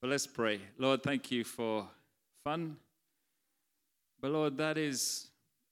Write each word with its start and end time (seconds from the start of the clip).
But 0.00 0.10
let's 0.10 0.26
pray. 0.26 0.60
Lord, 0.78 1.02
thank 1.02 1.30
you 1.30 1.44
for 1.44 1.86
fun. 2.42 2.76
But 4.20 4.30
Lord, 4.30 4.56
that 4.58 4.78
is, 4.78 5.28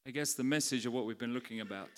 I 0.06 0.10
guess, 0.10 0.34
the 0.34 0.44
message 0.44 0.84
of 0.84 0.92
what 0.92 1.06
we've 1.06 1.18
been 1.18 1.34
looking 1.34 1.60
about. 1.60 1.90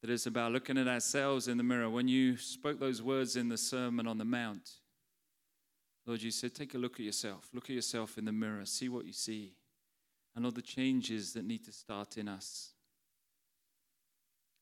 That 0.00 0.10
is 0.10 0.26
about 0.26 0.52
looking 0.52 0.78
at 0.78 0.88
ourselves 0.88 1.48
in 1.48 1.58
the 1.58 1.62
mirror. 1.62 1.90
When 1.90 2.08
you 2.08 2.38
spoke 2.38 2.80
those 2.80 3.02
words 3.02 3.36
in 3.36 3.50
the 3.50 3.58
Sermon 3.58 4.06
on 4.06 4.16
the 4.16 4.24
Mount, 4.24 4.70
Lord, 6.06 6.22
you 6.22 6.30
said, 6.30 6.54
take 6.54 6.74
a 6.74 6.78
look 6.78 6.94
at 6.94 7.00
yourself. 7.00 7.48
Look 7.52 7.64
at 7.64 7.76
yourself 7.76 8.16
in 8.16 8.24
the 8.24 8.32
mirror. 8.32 8.64
See 8.64 8.88
what 8.88 9.04
you 9.04 9.12
see. 9.12 9.52
And 10.34 10.46
all 10.46 10.50
the 10.50 10.62
changes 10.62 11.34
that 11.34 11.44
need 11.44 11.64
to 11.66 11.72
start 11.72 12.16
in 12.16 12.26
us. 12.28 12.72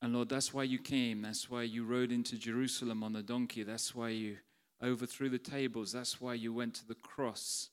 And 0.02 0.14
Lord, 0.14 0.28
that's 0.28 0.52
why 0.52 0.64
you 0.64 0.78
came. 0.78 1.22
That's 1.22 1.48
why 1.48 1.62
you 1.62 1.84
rode 1.84 2.10
into 2.10 2.36
Jerusalem 2.36 3.04
on 3.04 3.12
the 3.12 3.22
donkey. 3.22 3.62
That's 3.62 3.94
why 3.94 4.10
you 4.10 4.38
overthrew 4.82 5.28
the 5.28 5.38
tables. 5.38 5.92
That's 5.92 6.20
why 6.20 6.34
you 6.34 6.52
went 6.52 6.74
to 6.74 6.86
the 6.86 6.94
cross. 6.94 7.70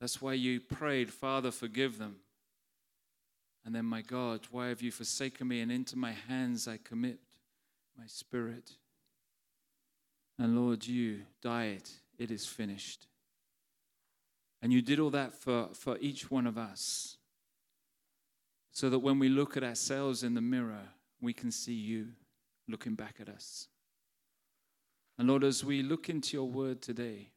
That's 0.00 0.20
why 0.20 0.34
you 0.34 0.60
prayed, 0.60 1.12
Father, 1.12 1.50
forgive 1.50 1.98
them. 1.98 2.16
And 3.64 3.74
then, 3.74 3.86
my 3.86 4.02
God, 4.02 4.40
why 4.50 4.68
have 4.68 4.82
you 4.82 4.90
forsaken 4.90 5.48
me? 5.48 5.60
And 5.60 5.72
into 5.72 5.96
my 5.96 6.12
hands 6.12 6.68
I 6.68 6.78
commit 6.82 7.18
my 7.98 8.06
spirit. 8.06 8.72
And 10.38 10.56
Lord, 10.60 10.86
you 10.86 11.22
died. 11.42 11.82
It 12.18 12.30
is 12.30 12.44
finished. 12.44 13.06
And 14.60 14.72
you 14.72 14.82
did 14.82 14.98
all 14.98 15.10
that 15.10 15.34
for, 15.34 15.68
for 15.72 15.96
each 15.98 16.30
one 16.30 16.46
of 16.46 16.58
us. 16.58 17.16
So 18.72 18.90
that 18.90 18.98
when 18.98 19.18
we 19.18 19.28
look 19.28 19.56
at 19.56 19.62
ourselves 19.62 20.22
in 20.22 20.34
the 20.34 20.40
mirror, 20.40 20.88
we 21.20 21.32
can 21.32 21.50
see 21.50 21.74
you 21.74 22.08
looking 22.68 22.94
back 22.94 23.16
at 23.20 23.28
us. 23.28 23.68
And 25.18 25.28
Lord, 25.28 25.44
as 25.44 25.64
we 25.64 25.82
look 25.82 26.08
into 26.08 26.36
your 26.36 26.48
word 26.48 26.82
today, 26.82 27.30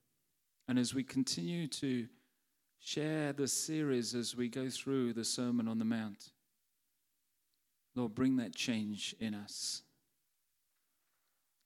and 0.68 0.80
as 0.80 0.94
we 0.94 1.04
continue 1.04 1.68
to 1.68 2.08
share 2.80 3.34
the 3.34 3.48
series 3.48 4.16
as 4.16 4.36
we 4.36 4.50
go 4.50 4.70
through 4.70 5.14
the 5.14 5.24
Sermon 5.24 5.68
on 5.68 5.80
the 5.80 5.86
Mount, 5.86 6.32
Lord, 7.96 8.14
bring 8.14 8.38
that 8.38 8.56
change 8.56 9.16
in 9.20 9.34
us. 9.34 9.82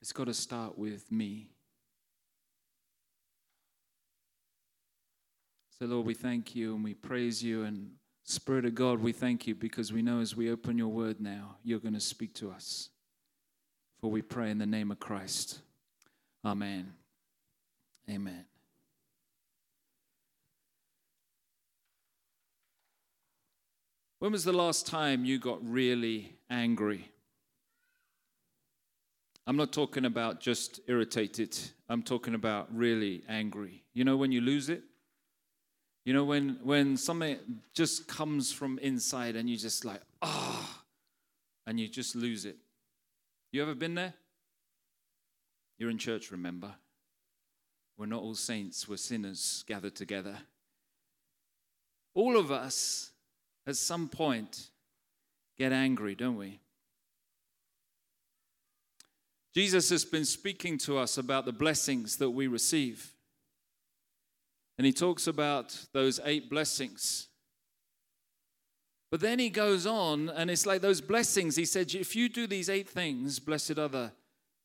It's 0.02 0.14
got 0.14 0.26
to 0.26 0.34
start 0.34 0.78
with 0.78 1.12
me. 1.12 1.50
So, 5.78 5.86
Lord, 5.86 6.06
we 6.06 6.14
thank 6.14 6.56
you 6.56 6.76
and 6.76 6.84
we 6.84 6.94
praise 6.94 7.44
you. 7.44 7.64
And 7.64 7.92
Spirit 8.24 8.66
of 8.66 8.76
God, 8.76 9.00
we 9.00 9.12
thank 9.12 9.46
you 9.46 9.56
because 9.56 9.92
we 9.92 10.02
know 10.02 10.22
as 10.22 10.36
we 10.36 10.52
open 10.52 10.78
your 10.78 10.88
word 10.88 11.20
now, 11.20 11.58
you're 11.64 11.80
going 11.80 11.94
to 11.94 12.00
speak 12.00 12.34
to 12.36 12.52
us. 12.52 12.90
For 14.00 14.10
we 14.10 14.22
pray 14.22 14.52
in 14.52 14.58
the 14.58 14.66
name 14.66 14.90
of 14.92 15.00
Christ. 15.00 15.60
Amen. 16.44 16.94
Amen. 18.10 18.46
When 24.20 24.32
was 24.32 24.44
the 24.44 24.54
last 24.54 24.86
time 24.86 25.26
you 25.26 25.40
got 25.40 25.60
really 25.68 26.36
angry? 26.50 27.10
I'm 29.48 29.58
not 29.58 29.74
talking 29.74 30.06
about 30.06 30.40
just 30.40 30.80
irritated. 30.88 31.58
I'm 31.90 32.04
talking 32.04 32.36
about 32.36 32.68
really 32.76 33.24
angry. 33.28 33.84
You 33.94 34.04
know 34.04 34.18
when 34.18 34.32
you 34.32 34.42
lose 34.42 34.70
it? 34.70 34.84
You 36.06 36.14
know, 36.14 36.24
when, 36.24 36.58
when 36.64 36.98
something 36.98 37.38
just 37.74 38.08
comes 38.08 38.52
from 38.52 38.80
inside 38.80 39.36
and 39.36 39.50
you 39.50 39.58
just 39.58 39.86
like, 39.86 40.02
ah, 40.22 40.30
oh, 40.30 40.84
and 41.68 41.80
you 41.80 41.88
just 41.88 42.16
lose 42.16 42.46
it. 42.46 42.58
You 43.52 43.62
ever 43.62 43.76
been 43.76 43.96
there? 43.96 44.14
You're 45.82 45.90
in 45.90 45.98
church, 45.98 46.30
remember? 46.30 46.76
We're 47.98 48.06
not 48.06 48.22
all 48.22 48.36
saints, 48.36 48.88
we're 48.88 48.98
sinners 48.98 49.64
gathered 49.68 49.96
together. 49.96 50.38
All 52.14 52.38
of 52.38 52.52
us, 52.52 53.10
at 53.66 53.76
some 53.78 54.08
point, 54.08 54.70
get 55.58 55.72
angry, 55.72 56.14
don't 56.14 56.38
we? 56.38 56.60
Jesus 59.56 59.90
has 59.90 60.06
been 60.06 60.24
speaking 60.24 60.78
to 60.78 61.00
us 61.00 61.18
about 61.18 61.46
the 61.46 61.52
blessings 61.52 62.18
that 62.18 62.30
we 62.30 62.46
receive. 62.46 63.16
And 64.78 64.86
he 64.86 64.94
talks 64.94 65.26
about 65.26 65.76
those 65.94 66.20
eight 66.24 66.48
blessings. 66.48 67.28
But 69.10 69.22
then 69.22 69.40
he 69.40 69.50
goes 69.50 69.88
on, 69.88 70.30
and 70.30 70.52
it's 70.52 70.68
like 70.68 70.82
those 70.82 71.02
blessings. 71.02 71.56
He 71.56 71.66
said, 71.66 71.96
If 71.96 72.16
you 72.16 72.30
do 72.30 72.46
these 72.46 72.70
eight 72.70 72.88
things, 72.88 73.40
blessed 73.40 73.80
are 73.80 73.88
the, 73.88 74.12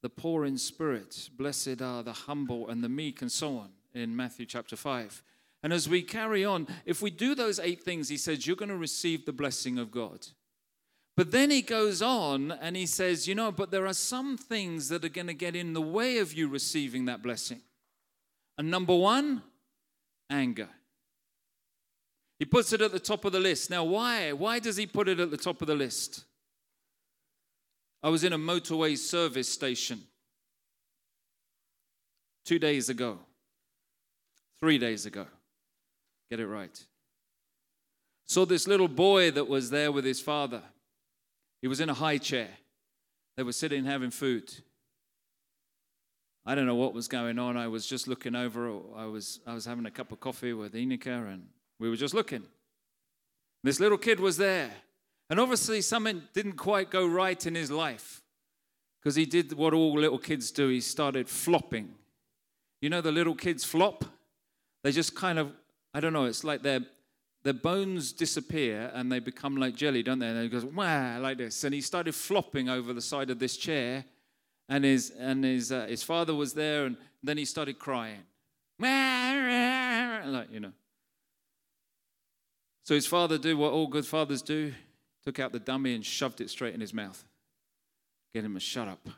the 0.07 0.11
poor 0.11 0.45
in 0.45 0.57
spirit, 0.57 1.31
blessed 1.37 1.83
are 1.83 2.01
the 2.01 2.13
humble 2.13 2.69
and 2.69 2.85
the 2.85 2.89
meek, 2.89 3.23
and 3.23 3.33
so 3.33 3.57
on, 3.57 3.71
in 3.93 4.15
Matthew 4.15 4.47
chapter 4.47 4.77
5. 4.77 5.21
And 5.65 5.73
as 5.73 5.89
we 5.89 6.01
carry 6.01 6.45
on, 6.45 6.69
if 6.85 7.03
we 7.03 7.11
do 7.11 7.35
those 7.35 7.59
eight 7.59 7.83
things, 7.83 8.09
he 8.09 8.17
says, 8.17 8.47
You're 8.47 8.55
going 8.55 8.69
to 8.69 8.77
receive 8.77 9.27
the 9.27 9.33
blessing 9.33 9.81
of 9.81 9.91
God. 9.91 10.29
But 11.17 11.33
then 11.33 11.51
he 11.51 11.61
goes 11.61 12.03
on 12.03 12.53
and 12.53 12.77
he 12.77 12.87
says, 12.87 13.27
You 13.27 13.35
know, 13.35 13.51
but 13.51 13.73
there 13.73 13.85
are 13.85 13.93
some 13.93 14.37
things 14.37 14.91
that 14.91 15.05
are 15.05 15.09
going 15.09 15.27
to 15.27 15.35
get 15.35 15.57
in 15.57 15.73
the 15.73 15.83
way 15.83 16.19
of 16.19 16.33
you 16.33 16.47
receiving 16.47 17.07
that 17.07 17.21
blessing. 17.21 17.63
And 18.57 18.71
number 18.71 18.95
one, 18.95 19.43
anger. 20.31 20.69
He 22.39 22.45
puts 22.45 22.73
it 22.73 22.81
at 22.81 22.93
the 22.93 23.01
top 23.01 23.25
of 23.25 23.33
the 23.33 23.41
list. 23.41 23.71
Now, 23.71 23.83
why? 23.83 24.31
Why 24.31 24.61
does 24.61 24.77
he 24.77 24.87
put 24.87 25.09
it 25.09 25.19
at 25.19 25.33
the 25.33 25.37
top 25.37 25.63
of 25.63 25.67
the 25.67 25.75
list? 25.75 26.27
I 28.07 28.09
was 28.09 28.23
in 28.23 28.33
a 28.33 28.39
motorway 28.39 28.97
service 28.97 29.49
station 29.49 30.01
two 32.45 32.61
days 32.61 32.89
ago, 32.89 33.19
three 34.61 34.79
days 34.79 35.07
ago. 35.07 35.27
Get 36.31 36.39
it 36.39 36.47
right. 36.47 36.85
Saw 38.29 38.47
this 38.47 38.69
little 38.69 38.87
boy 38.87 39.33
that 39.33 39.49
was 39.49 39.71
there 39.71 39.91
with 39.91 40.05
his 40.05 40.21
father. 40.21 40.63
He 41.61 41.67
was 41.67 41.81
in 41.81 41.89
a 41.89 41.95
high 41.95 42.19
chair. 42.19 42.47
They 43.37 43.43
were 43.43 43.51
sitting 43.51 43.85
having 43.85 44.13
food. 44.13 44.55
I 46.45 46.55
don't 46.55 46.67
know 46.67 46.77
what 46.77 46.95
was 46.95 47.09
going 47.09 47.41
on. 47.41 47.57
I 47.57 47.67
was 47.67 47.89
just 47.89 48.07
looking 48.07 48.37
over. 48.37 48.83
I 48.95 49.07
was, 49.07 49.41
I 49.49 49.53
was 49.53 49.65
having 49.65 49.85
a 49.85 49.91
cup 49.91 50.13
of 50.13 50.21
coffee 50.21 50.53
with 50.53 50.75
Inika, 50.75 51.33
and 51.33 51.49
we 51.81 51.91
were 51.91 51.97
just 51.97 52.15
looking. 52.15 52.45
This 53.65 53.81
little 53.81 53.99
kid 53.99 54.21
was 54.21 54.37
there. 54.37 54.71
And 55.29 55.41
obviously, 55.41 55.81
something 55.81 56.23
didn't 56.33 56.55
quite 56.55 56.91
go 56.91 57.07
right 57.07 57.45
in 57.47 57.55
his 57.55 57.71
life 57.71 58.23
because 59.01 59.17
he 59.17 59.27
did 59.27 59.53
what 59.53 59.75
all 59.75 59.99
little 59.99 60.19
kids 60.19 60.51
do. 60.51 60.69
He 60.69 60.81
started 60.81 61.29
flopping. 61.29 61.95
You 62.81 62.91
know, 62.91 63.01
the 63.01 63.13
little 63.13 63.35
kids 63.35 63.65
flop? 63.65 64.05
They 64.85 64.93
just 64.93 65.15
kind 65.15 65.39
of, 65.39 65.53
I 65.93 66.01
don't 66.01 66.13
know, 66.13 66.27
it's 66.27 66.45
like 66.45 66.63
their, 66.63 66.81
their 67.43 67.55
bones 67.55 68.13
disappear 68.13 68.91
and 68.95 69.11
they 69.11 69.19
become 69.19 69.57
like 69.57 69.75
jelly, 69.75 70.03
don't 70.03 70.21
they? 70.21 70.29
And 70.29 70.43
he 70.43 70.49
goes, 70.49 70.65
wow, 70.65 71.19
like 71.21 71.39
this. 71.39 71.65
And 71.65 71.75
he 71.75 71.81
started 71.81 72.15
flopping 72.15 72.69
over 72.69 72.93
the 72.93 73.03
side 73.03 73.31
of 73.31 73.39
this 73.39 73.57
chair 73.57 74.05
and 74.69 74.85
his 74.85 75.11
and 75.11 75.45
his 75.45 75.73
uh, 75.73 75.87
his 75.87 76.03
father 76.03 76.35
was 76.35 76.53
there, 76.55 76.87
and 76.87 76.97
then 77.23 77.39
he 77.39 77.45
started 77.45 77.79
crying, 77.79 78.23
like 78.81 80.51
you 80.51 80.61
know. 80.61 80.73
So 82.85 82.95
his 82.95 83.07
father 83.07 83.39
did 83.39 83.55
what 83.55 83.73
all 83.73 83.87
good 83.87 84.07
fathers 84.07 84.43
do: 84.43 84.73
took 85.27 85.41
out 85.41 85.51
the 85.51 85.59
dummy 85.59 85.93
and 85.93 86.07
shoved 86.07 86.41
it 86.41 86.49
straight 86.49 86.73
in 86.73 86.81
his 86.81 86.95
mouth. 86.95 87.25
Get 88.33 88.45
him 88.45 88.55
to 88.55 88.61
shut 88.61 88.87
up. 88.87 89.09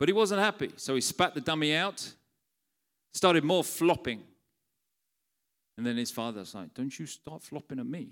But 0.00 0.08
he 0.08 0.12
wasn't 0.12 0.40
happy, 0.40 0.72
so 0.76 0.96
he 0.96 1.00
spat 1.00 1.34
the 1.34 1.40
dummy 1.40 1.76
out, 1.76 2.12
started 3.12 3.44
more 3.44 3.62
flopping. 3.62 4.24
And 5.76 5.86
then 5.86 5.96
his 5.96 6.10
father's 6.10 6.56
like, 6.56 6.74
Don't 6.74 6.98
you 6.98 7.06
start 7.06 7.40
flopping 7.42 7.78
at 7.78 7.86
me. 7.86 8.08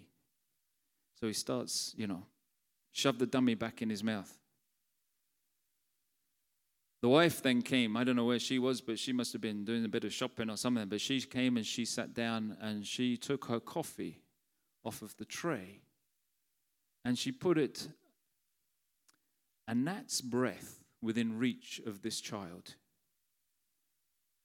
So 1.19 1.27
he 1.27 1.33
starts, 1.33 1.95
you 1.97 2.07
know, 2.07 2.27
shove 2.93 3.19
the 3.19 3.27
dummy 3.27 3.57
back 3.57 3.83
in 3.83 3.91
his 3.91 4.05
mouth. 4.05 4.39
The 7.01 7.09
wife 7.09 7.43
then 7.43 7.61
came. 7.61 7.97
I 7.97 8.05
don't 8.05 8.15
know 8.15 8.27
where 8.27 8.39
she 8.39 8.61
was, 8.61 8.81
but 8.81 9.01
she 9.01 9.13
must 9.13 9.33
have 9.33 9.43
been 9.43 9.65
doing 9.65 9.85
a 9.85 9.89
bit 9.89 10.05
of 10.05 10.13
shopping 10.13 10.49
or 10.49 10.57
something. 10.57 10.89
But 10.89 11.01
she 11.01 11.21
came 11.23 11.57
and 11.57 11.67
she 11.67 11.85
sat 11.85 12.15
down 12.15 12.57
and 12.61 12.87
she 12.87 13.17
took 13.17 13.47
her 13.47 13.59
coffee 13.59 14.22
off 14.85 15.03
of 15.03 15.17
the 15.17 15.25
tray 15.25 15.83
and 17.05 17.19
she 17.19 17.33
put 17.33 17.59
it 17.59 17.89
a 19.67 19.75
gnat's 19.75 20.21
breath 20.21 20.83
within 21.01 21.39
reach 21.39 21.81
of 21.87 22.03
this 22.03 22.21
child. 22.21 22.75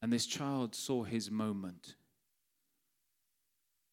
And 0.01 0.11
this 0.13 0.25
child 0.25 0.75
saw 0.75 1.03
his 1.03 1.31
moment. 1.31 1.95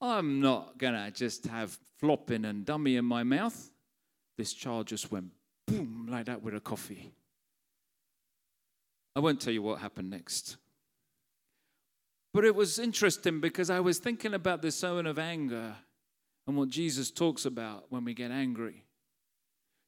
I'm 0.00 0.40
not 0.40 0.76
going 0.78 0.94
to 0.94 1.10
just 1.10 1.46
have 1.46 1.78
flopping 1.98 2.44
and 2.44 2.64
dummy 2.64 2.96
in 2.96 3.04
my 3.04 3.22
mouth. 3.22 3.70
This 4.36 4.52
child 4.52 4.86
just 4.86 5.10
went 5.10 5.30
boom 5.66 6.08
like 6.10 6.26
that 6.26 6.42
with 6.42 6.54
a 6.54 6.60
coffee. 6.60 7.12
I 9.16 9.20
won't 9.20 9.40
tell 9.40 9.52
you 9.52 9.62
what 9.62 9.78
happened 9.78 10.10
next. 10.10 10.56
But 12.34 12.44
it 12.44 12.54
was 12.54 12.78
interesting 12.78 13.40
because 13.40 13.70
I 13.70 13.80
was 13.80 13.98
thinking 13.98 14.34
about 14.34 14.60
the 14.60 14.72
sermon 14.72 15.06
of 15.06 15.18
anger 15.18 15.76
and 16.46 16.56
what 16.56 16.68
Jesus 16.68 17.10
talks 17.10 17.44
about 17.44 17.86
when 17.88 18.04
we 18.04 18.14
get 18.14 18.30
angry. 18.30 18.84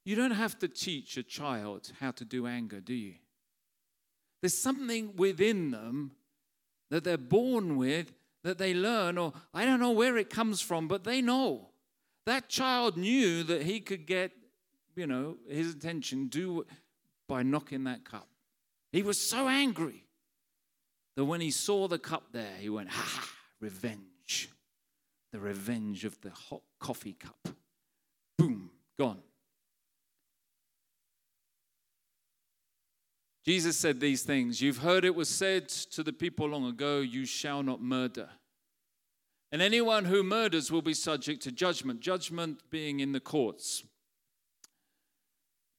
You 0.05 0.14
don't 0.14 0.32
have 0.32 0.58
to 0.61 0.69
teach 0.69 1.17
a 1.17 1.23
child 1.23 1.91
how 2.00 2.12
to 2.12 2.25
do 2.25 2.47
anger, 2.47 2.81
do 2.81 2.94
you? 2.94 3.14
There's 4.41 4.56
something 4.56 5.17
within 5.17 5.70
them 5.70 6.12
that 6.91 7.05
they're 7.05 7.19
born 7.19 7.76
with, 7.76 8.12
that 8.44 8.58
they 8.58 8.73
learn, 8.73 9.19
or 9.19 9.32
I 9.53 9.64
don't 9.64 9.81
know 9.81 9.91
where 9.91 10.17
it 10.17 10.31
comes 10.31 10.61
from, 10.61 10.87
but 10.87 11.05
they 11.05 11.20
know. 11.20 11.70
That 12.26 12.49
child 12.49 12.97
knew 12.97 13.43
that 13.44 13.62
he 13.62 13.81
could 13.81 14.06
get, 14.06 14.32
you 14.94 15.06
know, 15.06 15.37
his 15.49 15.75
attention 15.75 16.29
do 16.29 16.64
by 17.29 17.43
knocking 17.43 17.85
that 17.85 18.05
cup. 18.05 18.29
He 18.93 19.03
was 19.03 19.29
so 19.29 19.49
angry 19.49 20.05
that 21.17 21.25
when 21.25 21.41
he 21.41 21.50
saw 21.50 21.88
the 21.88 21.99
cup 21.99 22.25
there, 22.32 22.55
he 22.58 22.69
went, 22.69 22.91
ha 22.91 23.03
ha, 23.03 23.29
revenge. 23.61 24.16
The 25.32 25.40
revenge 25.40 26.05
of 26.05 26.20
the 26.20 26.31
hot 26.31 26.62
coffee 26.78 27.14
cup. 27.19 27.49
Boom, 28.38 28.70
gone. 28.99 29.19
Jesus 33.44 33.76
said 33.76 34.00
these 34.00 34.25
things. 34.25 34.61
You've 34.61 34.78
heard 34.78 35.05
it 35.05 35.14
was 35.14 35.28
said 35.28 35.69
to 35.69 36.02
the 36.02 36.12
people 36.12 36.49
long 36.49 36.67
ago, 36.67 36.99
You 36.99 37.25
shall 37.25 37.62
not 37.62 37.81
murder. 37.81 38.28
And 39.52 39.62
anyone 39.62 40.06
who 40.06 40.25
murders 40.25 40.73
will 40.73 40.82
be 40.82 40.94
subject 40.94 41.43
to 41.43 41.52
judgment, 41.52 42.00
judgment 42.00 42.61
being 42.70 42.99
in 42.99 43.12
the 43.12 43.20
courts. 43.20 43.84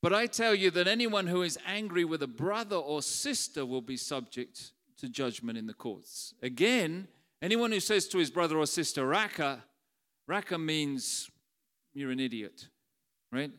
But 0.01 0.13
I 0.13 0.27
tell 0.27 0.55
you 0.55 0.71
that 0.71 0.87
anyone 0.87 1.27
who 1.27 1.41
is 1.41 1.59
angry 1.65 2.05
with 2.05 2.23
a 2.23 2.27
brother 2.27 2.77
or 2.77 3.01
sister 3.01 3.65
will 3.65 3.81
be 3.81 3.97
subject 3.97 4.71
to 4.99 5.09
judgment 5.09 5.57
in 5.57 5.67
the 5.67 5.73
courts. 5.73 6.33
Again, 6.41 7.09
anyone 7.41 7.71
who 7.71 7.79
says 7.79 8.07
to 8.09 8.17
his 8.17 8.31
brother 8.31 8.57
or 8.57 8.65
sister, 8.65 9.05
Raca, 9.05 9.63
Raca 10.27 10.57
means 10.57 11.29
you're 11.93 12.11
an 12.11 12.19
idiot, 12.19 12.67
right? 13.31 13.51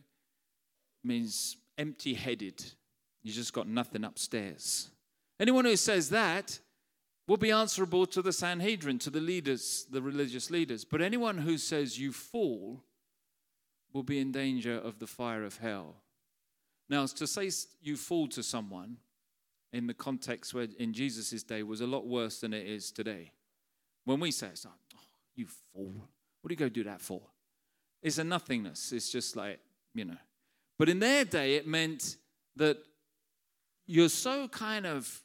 means 1.03 1.57
empty 1.77 2.13
headed. 2.13 2.63
You 3.23 3.31
just 3.31 3.53
got 3.53 3.67
nothing 3.67 4.03
upstairs. 4.03 4.89
Anyone 5.39 5.65
who 5.65 5.75
says 5.75 6.09
that 6.09 6.59
will 7.27 7.37
be 7.37 7.51
answerable 7.51 8.05
to 8.07 8.21
the 8.21 8.33
Sanhedrin, 8.33 8.99
to 8.99 9.09
the 9.09 9.21
leaders, 9.21 9.85
the 9.89 10.01
religious 10.01 10.49
leaders. 10.49 10.83
But 10.83 11.01
anyone 11.01 11.37
who 11.37 11.57
says 11.57 11.99
you 11.99 12.11
fool 12.11 12.83
will 13.93 14.03
be 14.03 14.19
in 14.19 14.31
danger 14.31 14.75
of 14.75 14.99
the 14.99 15.07
fire 15.07 15.43
of 15.43 15.57
hell. 15.57 15.95
Now, 16.89 17.05
to 17.05 17.27
say 17.27 17.49
you 17.81 17.97
fool 17.97 18.27
to 18.29 18.41
someone 18.41 18.97
in 19.71 19.87
the 19.87 19.93
context 19.93 20.53
where 20.53 20.67
in 20.79 20.93
Jesus' 20.93 21.43
day 21.43 21.61
was 21.61 21.81
a 21.81 21.87
lot 21.87 22.07
worse 22.07 22.39
than 22.39 22.53
it 22.53 22.65
is 22.65 22.91
today. 22.91 23.31
When 24.09 24.19
we 24.19 24.31
say 24.31 24.47
it's 24.47 24.65
like, 24.65 24.73
oh, 24.95 24.99
you 25.35 25.45
fool, 25.45 26.09
what 26.41 26.47
do 26.47 26.53
you 26.53 26.55
go 26.55 26.67
do 26.67 26.83
that 26.85 26.99
for? 26.99 27.21
It's 28.01 28.17
a 28.17 28.23
nothingness. 28.23 28.91
It's 28.91 29.11
just 29.11 29.35
like, 29.35 29.59
you 29.93 30.03
know. 30.03 30.17
But 30.79 30.89
in 30.89 30.97
their 30.97 31.25
day, 31.25 31.57
it 31.57 31.67
meant 31.67 32.17
that 32.55 32.79
you're 33.85 34.09
so 34.09 34.47
kind 34.47 34.87
of, 34.87 35.21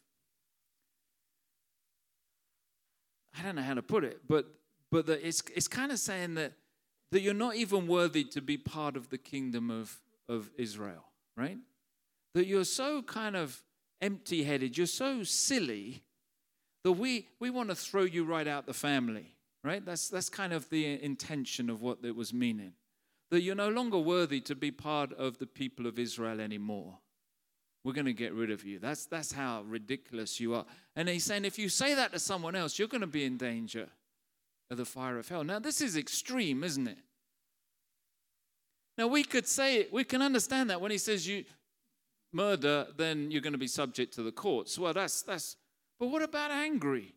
I 3.38 3.42
don't 3.42 3.56
know 3.56 3.62
how 3.62 3.72
to 3.72 3.80
put 3.80 4.04
it, 4.04 4.20
but 4.28 4.44
but 4.90 5.06
that 5.06 5.26
it's 5.26 5.42
it's 5.56 5.66
kind 5.66 5.90
of 5.90 5.98
saying 5.98 6.34
that 6.34 6.52
that 7.10 7.22
you're 7.22 7.32
not 7.32 7.56
even 7.56 7.86
worthy 7.86 8.24
to 8.24 8.42
be 8.42 8.58
part 8.58 8.98
of 8.98 9.08
the 9.08 9.16
kingdom 9.16 9.70
of, 9.70 9.98
of 10.28 10.50
Israel, 10.58 11.06
right? 11.38 11.56
That 12.34 12.46
you're 12.46 12.66
so 12.66 13.00
kind 13.00 13.34
of 13.34 13.62
empty 14.02 14.44
headed, 14.44 14.76
you're 14.76 14.86
so 14.86 15.22
silly 15.22 16.03
that 16.84 16.92
we, 16.92 17.28
we 17.40 17.50
want 17.50 17.70
to 17.70 17.74
throw 17.74 18.02
you 18.02 18.24
right 18.24 18.46
out 18.46 18.66
the 18.66 18.74
family, 18.74 19.34
right? 19.64 19.84
That's, 19.84 20.08
that's 20.08 20.28
kind 20.28 20.52
of 20.52 20.68
the 20.70 21.02
intention 21.02 21.68
of 21.68 21.82
what 21.82 21.98
it 22.04 22.14
was 22.14 22.32
meaning. 22.32 22.74
That 23.30 23.40
you're 23.40 23.54
no 23.54 23.70
longer 23.70 23.98
worthy 23.98 24.40
to 24.42 24.54
be 24.54 24.70
part 24.70 25.12
of 25.14 25.38
the 25.38 25.46
people 25.46 25.86
of 25.86 25.98
Israel 25.98 26.40
anymore. 26.40 26.98
We're 27.82 27.94
going 27.94 28.06
to 28.06 28.12
get 28.12 28.32
rid 28.32 28.50
of 28.50 28.64
you. 28.64 28.78
That's, 28.78 29.06
that's 29.06 29.32
how 29.32 29.62
ridiculous 29.62 30.38
you 30.40 30.54
are. 30.54 30.64
And 30.94 31.08
he's 31.08 31.24
saying 31.24 31.44
if 31.44 31.58
you 31.58 31.68
say 31.68 31.94
that 31.94 32.12
to 32.12 32.18
someone 32.18 32.54
else, 32.54 32.78
you're 32.78 32.88
going 32.88 33.00
to 33.00 33.06
be 33.06 33.24
in 33.24 33.36
danger 33.36 33.88
of 34.70 34.76
the 34.76 34.84
fire 34.84 35.18
of 35.18 35.28
hell. 35.28 35.44
Now, 35.44 35.58
this 35.58 35.80
is 35.80 35.96
extreme, 35.96 36.64
isn't 36.64 36.86
it? 36.86 36.98
Now, 38.96 39.08
we 39.08 39.24
could 39.24 39.46
say 39.46 39.78
it, 39.80 39.92
we 39.92 40.04
can 40.04 40.22
understand 40.22 40.70
that 40.70 40.80
when 40.80 40.90
he 40.90 40.98
says 40.98 41.26
you, 41.26 41.44
murder, 42.32 42.86
then 42.96 43.30
you're 43.30 43.40
going 43.40 43.52
to 43.52 43.58
be 43.58 43.66
subject 43.66 44.14
to 44.14 44.22
the 44.22 44.32
courts. 44.32 44.78
Well, 44.78 44.92
that's 44.92 45.22
that's. 45.22 45.56
But 45.98 46.08
what 46.08 46.22
about 46.22 46.50
angry? 46.50 47.14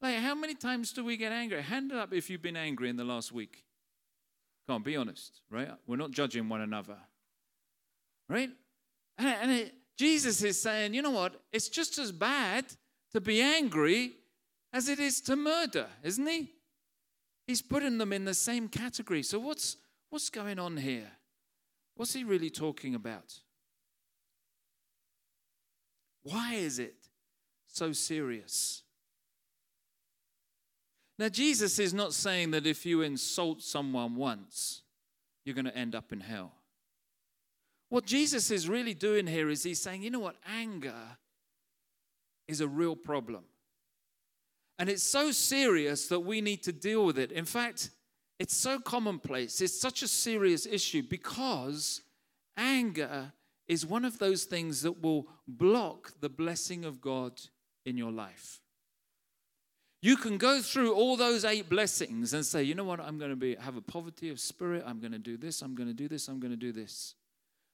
Like, 0.00 0.16
how 0.16 0.34
many 0.34 0.54
times 0.54 0.92
do 0.92 1.04
we 1.04 1.16
get 1.16 1.32
angry? 1.32 1.62
Hand 1.62 1.92
it 1.92 1.98
up 1.98 2.12
if 2.12 2.28
you've 2.28 2.42
been 2.42 2.56
angry 2.56 2.88
in 2.88 2.96
the 2.96 3.04
last 3.04 3.32
week. 3.32 3.64
On, 4.68 4.82
be 4.82 4.96
honest, 4.96 5.40
right? 5.50 5.70
We're 5.86 5.96
not 5.96 6.10
judging 6.10 6.48
one 6.48 6.60
another, 6.60 6.96
right? 8.28 8.50
And, 9.16 9.28
and 9.28 9.50
it, 9.52 9.74
Jesus 9.96 10.42
is 10.42 10.60
saying, 10.60 10.92
you 10.92 11.02
know 11.02 11.10
what? 11.10 11.40
It's 11.52 11.68
just 11.68 11.98
as 11.98 12.10
bad 12.10 12.64
to 13.12 13.20
be 13.20 13.40
angry 13.40 14.14
as 14.72 14.88
it 14.88 14.98
is 14.98 15.20
to 15.22 15.36
murder, 15.36 15.86
isn't 16.02 16.26
he? 16.26 16.50
He's 17.46 17.62
putting 17.62 17.98
them 17.98 18.12
in 18.12 18.24
the 18.24 18.34
same 18.34 18.68
category. 18.68 19.22
So 19.22 19.38
what's 19.38 19.76
what's 20.10 20.28
going 20.28 20.58
on 20.58 20.76
here? 20.76 21.12
What's 21.94 22.12
he 22.12 22.24
really 22.24 22.50
talking 22.50 22.94
about? 22.94 23.34
Why 26.24 26.54
is 26.54 26.80
it 26.80 26.96
so 27.66 27.92
serious? 27.92 28.82
Now, 31.18 31.28
Jesus 31.28 31.78
is 31.78 31.94
not 31.94 32.12
saying 32.12 32.50
that 32.50 32.66
if 32.66 32.84
you 32.84 33.00
insult 33.02 33.62
someone 33.62 34.16
once, 34.16 34.82
you're 35.44 35.54
going 35.54 35.64
to 35.64 35.76
end 35.76 35.94
up 35.94 36.12
in 36.12 36.20
hell. 36.20 36.52
What 37.88 38.04
Jesus 38.04 38.50
is 38.50 38.68
really 38.68 38.94
doing 38.94 39.26
here 39.26 39.48
is 39.48 39.62
he's 39.62 39.80
saying, 39.80 40.02
you 40.02 40.10
know 40.10 40.18
what? 40.18 40.36
Anger 40.46 41.16
is 42.48 42.60
a 42.60 42.68
real 42.68 42.96
problem. 42.96 43.44
And 44.78 44.88
it's 44.90 45.02
so 45.02 45.30
serious 45.30 46.08
that 46.08 46.20
we 46.20 46.40
need 46.40 46.62
to 46.64 46.72
deal 46.72 47.06
with 47.06 47.18
it. 47.18 47.32
In 47.32 47.46
fact, 47.46 47.90
it's 48.38 48.56
so 48.56 48.78
commonplace. 48.78 49.60
It's 49.60 49.80
such 49.80 50.02
a 50.02 50.08
serious 50.08 50.66
issue 50.66 51.02
because 51.02 52.02
anger 52.56 53.32
is 53.68 53.86
one 53.86 54.04
of 54.04 54.18
those 54.18 54.44
things 54.44 54.82
that 54.82 55.02
will 55.02 55.26
block 55.48 56.12
the 56.20 56.28
blessing 56.28 56.84
of 56.84 57.00
God 57.00 57.40
in 57.86 57.96
your 57.96 58.12
life. 58.12 58.60
You 60.02 60.16
can 60.16 60.36
go 60.36 60.60
through 60.60 60.94
all 60.94 61.16
those 61.16 61.44
eight 61.44 61.70
blessings 61.70 62.34
and 62.34 62.44
say, 62.44 62.62
you 62.62 62.74
know 62.74 62.84
what, 62.84 63.00
I'm 63.00 63.18
going 63.18 63.30
to 63.30 63.36
be 63.36 63.54
have 63.54 63.76
a 63.76 63.80
poverty 63.80 64.28
of 64.28 64.38
spirit, 64.38 64.84
I'm 64.86 65.00
going 65.00 65.12
to 65.12 65.18
do 65.18 65.38
this, 65.38 65.62
I'm 65.62 65.74
going 65.74 65.88
to 65.88 65.94
do 65.94 66.06
this, 66.06 66.28
I'm 66.28 66.38
going 66.38 66.50
to 66.50 66.56
do 66.56 66.72
this. 66.72 67.14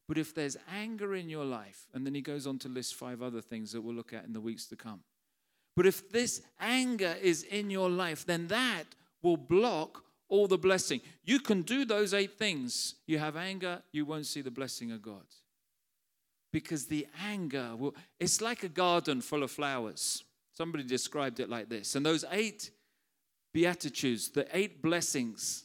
But 0.08 0.18
if 0.18 0.34
there's 0.34 0.56
anger 0.72 1.14
in 1.14 1.28
your 1.28 1.44
life, 1.44 1.86
and 1.92 2.06
then 2.06 2.14
he 2.14 2.20
goes 2.20 2.46
on 2.46 2.58
to 2.60 2.68
list 2.68 2.94
five 2.94 3.22
other 3.22 3.40
things 3.40 3.72
that 3.72 3.80
we'll 3.80 3.94
look 3.94 4.12
at 4.12 4.24
in 4.24 4.32
the 4.32 4.40
weeks 4.40 4.66
to 4.66 4.76
come. 4.76 5.00
But 5.74 5.86
if 5.86 6.10
this 6.10 6.42
anger 6.60 7.16
is 7.20 7.42
in 7.44 7.70
your 7.70 7.88
life, 7.88 8.26
then 8.26 8.46
that 8.48 8.84
will 9.22 9.36
block 9.36 10.04
all 10.28 10.46
the 10.46 10.58
blessing. 10.58 11.00
You 11.24 11.40
can 11.40 11.62
do 11.62 11.84
those 11.84 12.14
eight 12.14 12.38
things. 12.38 12.94
You 13.06 13.18
have 13.18 13.36
anger, 13.36 13.82
you 13.90 14.04
won't 14.04 14.26
see 14.26 14.42
the 14.42 14.50
blessing 14.50 14.92
of 14.92 15.02
God 15.02 15.24
because 16.52 16.86
the 16.86 17.06
anger 17.26 17.74
will, 17.76 17.94
it's 18.20 18.40
like 18.40 18.62
a 18.62 18.68
garden 18.68 19.20
full 19.20 19.42
of 19.42 19.50
flowers. 19.50 20.22
Somebody 20.54 20.84
described 20.84 21.40
it 21.40 21.48
like 21.48 21.68
this. 21.68 21.94
And 21.94 22.04
those 22.04 22.24
eight 22.30 22.70
beatitudes, 23.54 24.28
the 24.30 24.46
eight 24.52 24.82
blessings, 24.82 25.64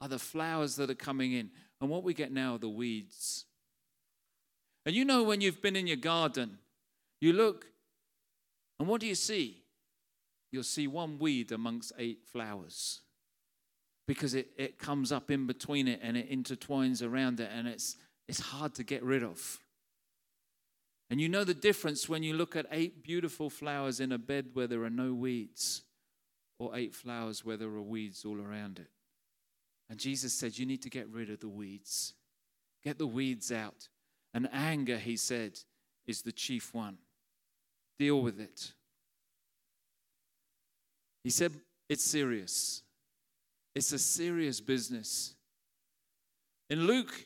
are 0.00 0.08
the 0.08 0.18
flowers 0.18 0.76
that 0.76 0.90
are 0.90 0.94
coming 0.94 1.32
in. 1.32 1.50
And 1.80 1.88
what 1.88 2.02
we 2.02 2.12
get 2.12 2.32
now 2.32 2.54
are 2.54 2.58
the 2.58 2.68
weeds. 2.68 3.46
And 4.84 4.94
you 4.94 5.04
know, 5.04 5.22
when 5.22 5.40
you've 5.40 5.62
been 5.62 5.76
in 5.76 5.86
your 5.86 5.96
garden, 5.96 6.58
you 7.20 7.32
look, 7.32 7.66
and 8.78 8.86
what 8.88 9.00
do 9.00 9.06
you 9.06 9.14
see? 9.14 9.62
You'll 10.52 10.62
see 10.62 10.86
one 10.86 11.18
weed 11.18 11.50
amongst 11.50 11.92
eight 11.98 12.20
flowers 12.30 13.00
because 14.06 14.34
it, 14.34 14.48
it 14.56 14.78
comes 14.78 15.10
up 15.10 15.30
in 15.30 15.46
between 15.46 15.88
it 15.88 16.00
and 16.02 16.16
it 16.16 16.30
intertwines 16.30 17.04
around 17.04 17.40
it, 17.40 17.50
and 17.52 17.66
it's, 17.66 17.96
it's 18.28 18.38
hard 18.38 18.74
to 18.74 18.84
get 18.84 19.02
rid 19.02 19.24
of. 19.24 19.58
And 21.08 21.20
you 21.20 21.28
know 21.28 21.44
the 21.44 21.54
difference 21.54 22.08
when 22.08 22.22
you 22.22 22.34
look 22.34 22.56
at 22.56 22.66
eight 22.70 23.02
beautiful 23.02 23.48
flowers 23.48 24.00
in 24.00 24.10
a 24.12 24.18
bed 24.18 24.46
where 24.54 24.66
there 24.66 24.82
are 24.82 24.90
no 24.90 25.14
weeds, 25.14 25.82
or 26.58 26.76
eight 26.76 26.94
flowers 26.94 27.44
where 27.44 27.56
there 27.56 27.68
are 27.68 27.82
weeds 27.82 28.24
all 28.24 28.40
around 28.40 28.78
it. 28.78 28.88
And 29.88 29.98
Jesus 29.98 30.32
said, 30.32 30.58
You 30.58 30.66
need 30.66 30.82
to 30.82 30.90
get 30.90 31.08
rid 31.08 31.30
of 31.30 31.40
the 31.40 31.48
weeds. 31.48 32.14
Get 32.82 32.98
the 32.98 33.06
weeds 33.06 33.52
out. 33.52 33.88
And 34.34 34.48
anger, 34.52 34.98
he 34.98 35.16
said, 35.16 35.58
is 36.06 36.22
the 36.22 36.32
chief 36.32 36.74
one. 36.74 36.98
Deal 37.98 38.20
with 38.20 38.40
it. 38.40 38.72
He 41.24 41.30
said, 41.30 41.52
It's 41.88 42.04
serious. 42.04 42.82
It's 43.74 43.92
a 43.92 43.98
serious 43.98 44.60
business. 44.60 45.34
In 46.70 46.86
Luke 46.86 47.25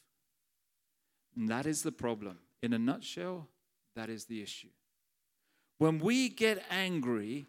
And 1.35 1.49
that 1.49 1.65
is 1.65 1.83
the 1.83 1.91
problem. 1.91 2.39
In 2.61 2.73
a 2.73 2.79
nutshell, 2.79 3.47
that 3.95 4.09
is 4.09 4.25
the 4.25 4.41
issue. 4.41 4.69
When 5.77 5.99
we 5.99 6.29
get 6.29 6.63
angry, 6.69 7.47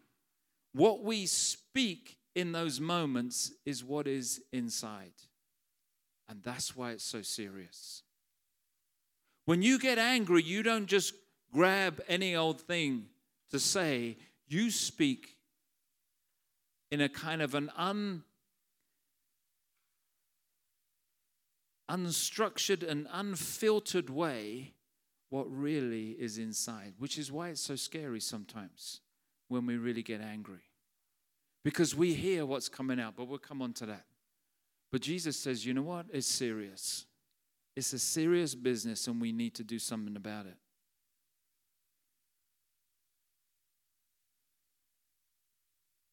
what 0.73 1.03
we 1.03 1.27
speak 1.27 2.17
in 2.35 2.53
those 2.53 2.81
moments 2.81 3.53
is 3.67 3.85
what 3.85 4.07
is 4.07 4.43
inside. 4.53 5.13
And 6.29 6.43
that's 6.43 6.75
why 6.75 6.93
it's 6.93 7.05
so 7.05 7.23
serious. 7.23 8.03
When 9.45 9.61
you 9.61 9.79
get 9.79 9.99
angry, 9.99 10.43
you 10.43 10.63
don't 10.63 10.87
just 10.87 11.15
grab 11.53 12.01
any 12.09 12.35
old 12.35 12.61
thing 12.61 13.07
to 13.51 13.59
say, 13.59 14.17
you 14.49 14.71
speak 14.71 15.37
in 16.91 17.01
a 17.01 17.09
kind 17.09 17.43
of 17.43 17.55
an 17.55 17.71
unstructured 21.91 22.89
and 22.89 23.07
unfiltered 23.13 24.11
way 24.11 24.75
what 25.31 25.47
really 25.51 26.11
is 26.11 26.39
inside, 26.39 26.95
which 26.99 27.17
is 27.19 27.33
why 27.33 27.49
it's 27.49 27.61
so 27.61 27.77
scary 27.77 28.21
sometimes 28.21 29.01
when 29.49 29.65
we 29.67 29.77
really 29.77 30.03
get 30.03 30.21
angry. 30.21 30.69
Because 31.65 31.95
we 31.95 32.13
hear 32.13 32.45
what's 32.45 32.69
coming 32.69 33.01
out, 33.01 33.15
but 33.17 33.29
we'll 33.29 33.39
come 33.39 33.63
on 33.63 33.73
to 33.75 33.87
that. 33.87 34.05
But 34.91 35.01
Jesus 35.01 35.39
says, 35.39 35.65
you 35.65 35.73
know 35.73 35.83
what? 35.83 36.07
It's 36.13 36.27
serious. 36.27 37.07
It's 37.75 37.95
a 37.95 37.99
serious 37.99 38.55
business, 38.55 39.07
and 39.07 39.21
we 39.21 39.33
need 39.33 39.55
to 39.55 39.65
do 39.65 39.79
something 39.79 40.17
about 40.17 40.47
it. 40.47 40.57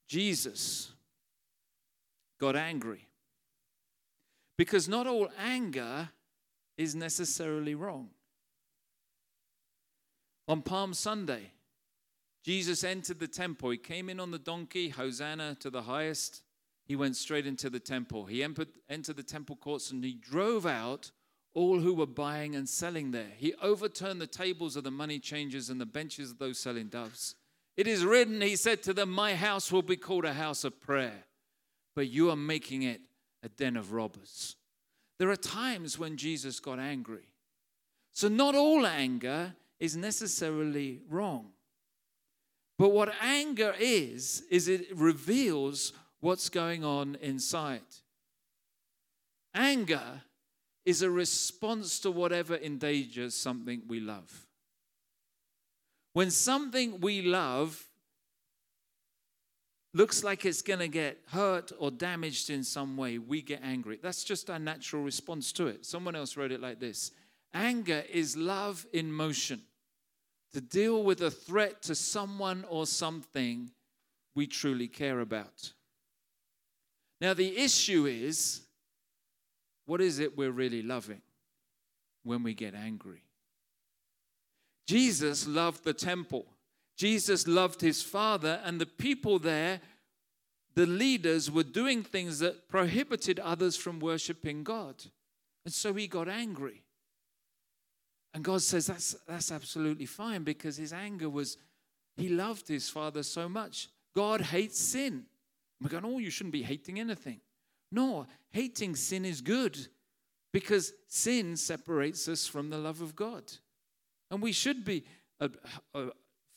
Jesus 0.08 0.94
got 2.40 2.56
angry 2.56 3.09
because 4.60 4.90
not 4.90 5.08
all 5.08 5.30
anger 5.40 6.10
is 6.78 6.94
necessarily 6.94 7.76
wrong. 7.76 8.10
On 10.50 10.62
Palm 10.62 10.94
Sunday, 10.94 11.54
Jesus 12.44 12.84
entered 12.84 13.22
the 13.22 13.28
temple. 13.30 13.70
He 13.70 13.78
came 13.78 14.10
in 14.10 14.20
on 14.20 14.32
the 14.32 14.38
donkey, 14.38 14.90
Hosanna 14.90 15.56
to 15.62 15.70
the 15.70 15.84
highest. 15.84 16.42
He 16.86 16.98
went 16.98 17.16
straight 17.16 17.48
into 17.48 17.70
the 17.70 17.80
temple. 17.80 18.26
He 18.26 18.44
entered 18.44 18.68
the 18.90 19.24
temple 19.24 19.56
courts 19.56 19.92
and 19.92 20.04
he 20.04 20.12
drove 20.12 20.66
out 20.66 21.12
all 21.54 21.80
who 21.80 21.94
were 21.94 22.06
buying 22.06 22.54
and 22.54 22.68
selling 22.68 23.12
there. 23.12 23.32
He 23.38 23.54
overturned 23.62 24.20
the 24.20 24.28
tables 24.28 24.76
of 24.76 24.84
the 24.84 24.92
money 24.92 25.20
changers 25.20 25.70
and 25.70 25.80
the 25.80 25.86
benches 25.86 26.32
of 26.32 26.38
those 26.38 26.60
selling 26.60 26.88
doves. 26.88 27.36
It 27.78 27.88
is 27.88 28.04
written, 28.04 28.42
he 28.42 28.58
said 28.58 28.84
to 28.84 28.94
them, 28.94 29.10
My 29.10 29.36
house 29.36 29.72
will 29.72 29.84
be 29.84 29.96
called 29.96 30.26
a 30.26 30.34
house 30.34 30.66
of 30.66 30.82
prayer, 30.82 31.24
but 31.96 32.10
you 32.10 32.30
are 32.30 32.36
making 32.36 32.82
it 32.84 33.00
a 33.44 33.50
den 33.50 33.78
of 33.78 33.94
robbers. 33.94 34.56
There 35.18 35.30
are 35.30 35.36
times 35.36 36.00
when 36.00 36.18
Jesus 36.18 36.60
got 36.60 36.80
angry. 36.80 37.28
So, 38.12 38.28
not 38.28 38.56
all 38.56 38.86
anger 38.86 39.54
is 39.80 39.96
necessarily 39.96 41.02
wrong. 41.10 41.52
But 42.78 42.90
what 42.90 43.14
anger 43.22 43.76
is, 43.78 44.44
is 44.50 44.68
it 44.68 44.88
reveals 44.96 45.92
what's 46.22 46.50
going 46.50 46.84
on 46.84 47.18
inside. 47.22 47.82
Anger 49.54 50.22
is 50.86 51.02
a 51.02 51.10
response 51.10 52.00
to 52.00 52.12
whatever 52.12 52.56
endangers 52.56 53.36
something 53.36 53.82
we 53.88 54.00
love. 54.00 54.48
When 56.14 56.32
something 56.32 57.02
we 57.02 57.22
love 57.22 57.89
looks 59.94 60.24
like 60.24 60.46
it's 60.46 60.62
going 60.62 60.80
to 60.80 60.88
get 60.88 61.18
hurt 61.28 61.72
or 61.80 61.92
damaged 61.92 62.50
in 62.50 62.64
some 62.64 62.96
way, 62.98 63.18
we 63.18 63.42
get 63.42 63.62
angry. 63.64 64.00
That's 64.02 64.24
just 64.24 64.50
our 64.50 64.60
natural 64.60 65.04
response 65.04 65.52
to 65.54 65.68
it. 65.68 65.86
Someone 65.86 66.16
else 66.16 66.38
wrote 66.38 66.52
it 66.52 66.62
like 66.62 66.80
this 66.80 67.12
Anger 67.54 68.04
is 68.12 68.38
love 68.38 68.86
in 68.94 69.12
motion 69.12 69.62
to 70.54 70.62
deal 70.62 71.04
with 71.04 71.22
a 71.22 71.32
threat 71.32 71.82
to 71.84 71.96
someone 71.96 72.66
or 72.70 72.86
something 72.86 73.72
we 74.36 74.48
truly 74.48 74.88
care 74.88 75.20
about. 75.20 75.74
Now, 77.22 77.34
the 77.34 77.58
issue 77.58 78.06
is 78.06 78.62
what 79.86 80.02
is 80.02 80.20
it 80.20 80.38
we're 80.38 80.52
really 80.52 80.82
loving 80.82 81.22
when 82.24 82.44
we 82.44 82.54
get 82.54 82.76
angry? 82.76 83.24
Jesus 84.88 85.48
loved 85.48 85.84
the 85.84 85.94
temple. 85.94 86.46
Jesus 87.00 87.48
loved 87.48 87.80
his 87.80 88.04
father, 88.04 88.60
and 88.66 88.80
the 88.80 88.86
people 88.86 89.40
there, 89.40 89.80
the 90.76 90.86
leaders, 90.86 91.50
were 91.50 91.64
doing 91.64 92.04
things 92.04 92.40
that 92.40 92.68
prohibited 92.68 93.40
others 93.40 93.78
from 93.78 94.02
worshiping 94.02 94.66
God. 94.66 95.06
And 95.64 95.74
so 95.74 95.94
he 95.94 96.08
got 96.08 96.28
angry. 96.28 96.84
And 98.34 98.44
God 98.44 98.62
says 98.62 98.88
that's, 98.88 99.16
that's 99.26 99.50
absolutely 99.50 100.08
fine 100.08 100.44
because 100.44 100.76
his 100.76 100.92
anger 100.92 101.30
was, 101.30 101.58
he 102.18 102.28
loved 102.28 102.68
his 102.68 102.90
father 102.90 103.24
so 103.24 103.48
much. 103.48 103.88
God 104.14 104.42
hates 104.42 104.78
sin. 104.78 105.24
We're 105.82 105.90
going, 105.90 106.04
oh, 106.04 106.20
you 106.20 106.30
shouldn't 106.30 106.52
be 106.52 106.64
hating 106.64 107.00
anything. 107.00 107.40
No, 107.94 108.28
hating 108.52 108.98
sin 108.98 109.24
is 109.24 109.40
good 109.40 109.78
because 110.52 110.92
sin 111.08 111.56
separates 111.56 112.28
us 112.28 112.46
from 112.46 112.70
the 112.70 112.78
love 112.78 113.00
of 113.00 113.16
God. 113.16 113.44
And 114.30 114.42
we 114.42 114.52
should 114.52 114.84
be 114.84 115.06
uh, 115.40 115.48
uh, 115.96 116.08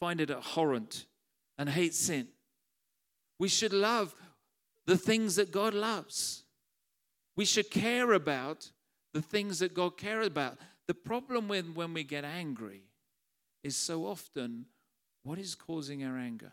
find 0.02 0.20
it 0.20 0.32
abhorrent 0.32 1.06
and 1.56 1.68
hate 1.68 1.94
sin. 1.94 2.26
We 3.38 3.46
should 3.46 3.72
love 3.72 4.12
the 4.84 4.96
things 4.96 5.36
that 5.36 5.52
God 5.52 5.74
loves. 5.74 6.42
We 7.36 7.44
should 7.44 7.70
care 7.70 8.12
about 8.12 8.72
the 9.14 9.22
things 9.22 9.60
that 9.60 9.74
God 9.74 9.96
cares 9.96 10.26
about. 10.26 10.58
The 10.88 10.94
problem 10.94 11.46
with 11.46 11.72
when 11.72 11.94
we 11.94 12.02
get 12.02 12.24
angry 12.24 12.82
is 13.62 13.76
so 13.76 14.04
often 14.06 14.66
what 15.22 15.38
is 15.38 15.54
causing 15.54 16.02
our 16.02 16.18
anger? 16.18 16.50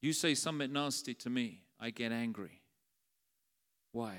You 0.00 0.14
say 0.14 0.34
something 0.34 0.72
nasty 0.72 1.12
to 1.12 1.28
me, 1.28 1.60
I 1.78 1.90
get 1.90 2.10
angry. 2.10 2.62
Why? 3.92 4.14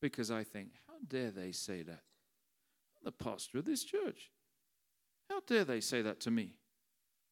Because 0.00 0.30
I 0.30 0.44
think, 0.44 0.70
how 0.88 0.94
dare 1.06 1.30
they 1.30 1.52
say 1.52 1.82
that? 1.82 2.00
The 3.04 3.12
pastor 3.12 3.58
of 3.58 3.66
this 3.66 3.84
church. 3.84 4.30
How 5.30 5.40
dare 5.46 5.64
they 5.64 5.80
say 5.80 6.02
that 6.02 6.20
to 6.20 6.30
me? 6.30 6.54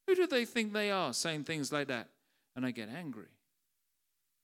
Who 0.07 0.15
do 0.15 0.27
they 0.27 0.45
think 0.45 0.73
they 0.73 0.91
are 0.91 1.13
saying 1.13 1.45
things 1.45 1.73
like 1.73 1.89
that? 1.89 2.09
And 2.55 2.67
I 2.67 2.71
get 2.71 2.89
angry. 2.89 3.29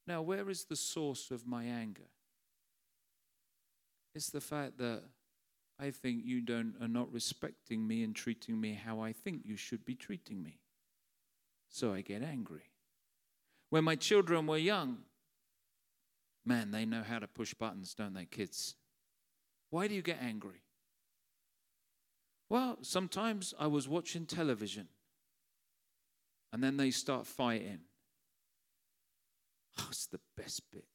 Now, 0.06 0.22
where 0.22 0.48
is 0.48 0.64
the 0.64 0.76
source 0.76 1.30
of 1.30 1.46
my 1.46 1.64
anger? 1.64 2.08
It's 4.14 4.30
the 4.30 4.40
fact 4.40 4.78
that 4.78 5.02
I 5.78 5.90
think 5.90 6.24
you 6.24 6.40
don't 6.40 6.74
are 6.80 6.88
not 6.88 7.12
respecting 7.12 7.86
me 7.86 8.02
and 8.02 8.16
treating 8.16 8.60
me 8.60 8.72
how 8.72 9.00
I 9.00 9.12
think 9.12 9.42
you 9.44 9.56
should 9.56 9.84
be 9.84 9.94
treating 9.94 10.42
me. 10.42 10.58
So 11.68 11.92
I 11.92 12.00
get 12.00 12.22
angry. 12.22 12.72
When 13.70 13.84
my 13.84 13.96
children 13.96 14.46
were 14.46 14.56
young, 14.56 14.98
man, 16.44 16.70
they 16.70 16.86
know 16.86 17.02
how 17.06 17.18
to 17.18 17.28
push 17.28 17.52
buttons, 17.52 17.92
don't 17.92 18.14
they, 18.14 18.24
kids? 18.24 18.76
Why 19.70 19.86
do 19.86 19.94
you 19.94 20.02
get 20.02 20.22
angry? 20.22 20.62
Well, 22.50 22.78
sometimes 22.82 23.54
I 23.58 23.66
was 23.66 23.88
watching 23.88 24.24
television 24.24 24.88
and 26.52 26.62
then 26.62 26.76
they 26.76 26.90
start 26.90 27.26
fighting. 27.26 27.80
Oh, 29.78 29.86
it's 29.90 30.06
the 30.06 30.20
best 30.36 30.62
bit. 30.72 30.86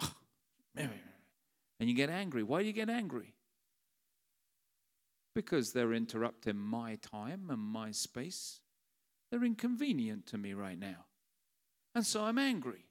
Oh, 0.00 0.14
and 0.78 1.88
you 1.88 1.94
get 1.94 2.10
angry. 2.10 2.42
Why 2.42 2.60
do 2.60 2.66
you 2.66 2.72
get 2.72 2.88
angry? 2.88 3.34
Because 5.34 5.72
they're 5.72 5.92
interrupting 5.92 6.56
my 6.56 6.96
time 6.96 7.48
and 7.50 7.60
my 7.60 7.90
space. 7.90 8.60
They're 9.30 9.44
inconvenient 9.44 10.26
to 10.26 10.38
me 10.38 10.54
right 10.54 10.78
now. 10.78 11.06
And 11.96 12.06
so 12.06 12.22
I'm 12.22 12.38
angry. 12.38 12.86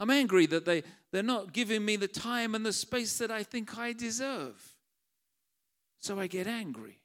I'm 0.00 0.10
angry 0.10 0.46
that 0.46 0.64
they, 0.64 0.82
they're 1.12 1.22
not 1.22 1.52
giving 1.52 1.84
me 1.84 1.94
the 1.94 2.08
time 2.08 2.56
and 2.56 2.66
the 2.66 2.72
space 2.72 3.18
that 3.18 3.30
I 3.30 3.44
think 3.44 3.78
I 3.78 3.92
deserve. 3.92 4.73
So 6.04 6.20
I 6.20 6.26
get 6.26 6.46
angry. 6.46 7.00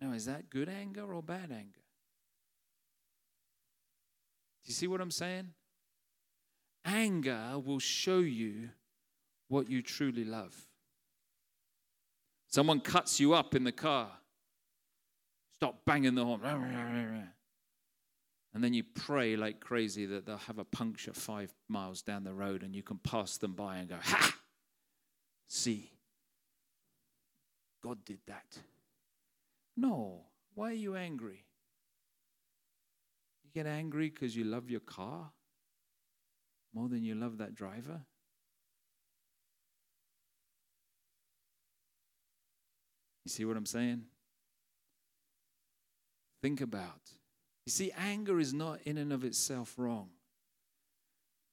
Now, 0.00 0.10
is 0.10 0.24
that 0.24 0.50
good 0.50 0.68
anger 0.68 1.14
or 1.14 1.22
bad 1.22 1.52
anger? 1.52 1.84
Do 4.64 4.68
you 4.68 4.74
see 4.74 4.88
what 4.88 5.00
I'm 5.00 5.12
saying? 5.12 5.50
Anger 6.84 7.60
will 7.64 7.78
show 7.78 8.18
you 8.18 8.70
what 9.46 9.70
you 9.70 9.82
truly 9.82 10.24
love. 10.24 10.66
Someone 12.48 12.80
cuts 12.80 13.20
you 13.20 13.34
up 13.34 13.54
in 13.54 13.62
the 13.62 13.70
car, 13.70 14.10
stop 15.54 15.84
banging 15.86 16.16
the 16.16 16.24
horn, 16.24 16.40
and 18.52 18.64
then 18.64 18.74
you 18.74 18.82
pray 18.82 19.36
like 19.36 19.60
crazy 19.60 20.06
that 20.06 20.26
they'll 20.26 20.38
have 20.38 20.58
a 20.58 20.64
puncture 20.64 21.12
five 21.12 21.54
miles 21.68 22.02
down 22.02 22.24
the 22.24 22.34
road 22.34 22.64
and 22.64 22.74
you 22.74 22.82
can 22.82 22.98
pass 22.98 23.36
them 23.36 23.52
by 23.52 23.76
and 23.76 23.90
go, 23.90 23.96
Ha! 24.02 24.34
See, 25.46 25.92
God 27.82 28.04
did 28.04 28.18
that. 28.26 28.58
No. 29.76 30.26
Why 30.54 30.70
are 30.70 30.74
you 30.74 30.96
angry? 30.96 31.44
You 33.44 33.50
get 33.54 33.66
angry 33.66 34.10
because 34.10 34.36
you 34.36 34.44
love 34.44 34.70
your 34.70 34.80
car 34.80 35.30
more 36.74 36.88
than 36.88 37.02
you 37.04 37.14
love 37.14 37.38
that 37.38 37.54
driver? 37.54 38.02
You 43.24 43.30
see 43.30 43.44
what 43.44 43.56
I'm 43.56 43.66
saying? 43.66 44.02
Think 46.42 46.60
about. 46.60 47.00
You 47.66 47.70
see, 47.70 47.92
anger 47.96 48.40
is 48.40 48.52
not 48.52 48.80
in 48.84 48.98
and 48.98 49.12
of 49.12 49.24
itself 49.24 49.74
wrong. 49.76 50.08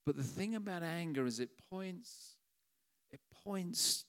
But 0.04 0.16
the 0.16 0.24
thing 0.24 0.56
about 0.56 0.82
anger 0.82 1.26
is 1.26 1.38
it 1.38 1.50
points, 1.70 2.36
it 3.12 3.20
points 3.44 4.04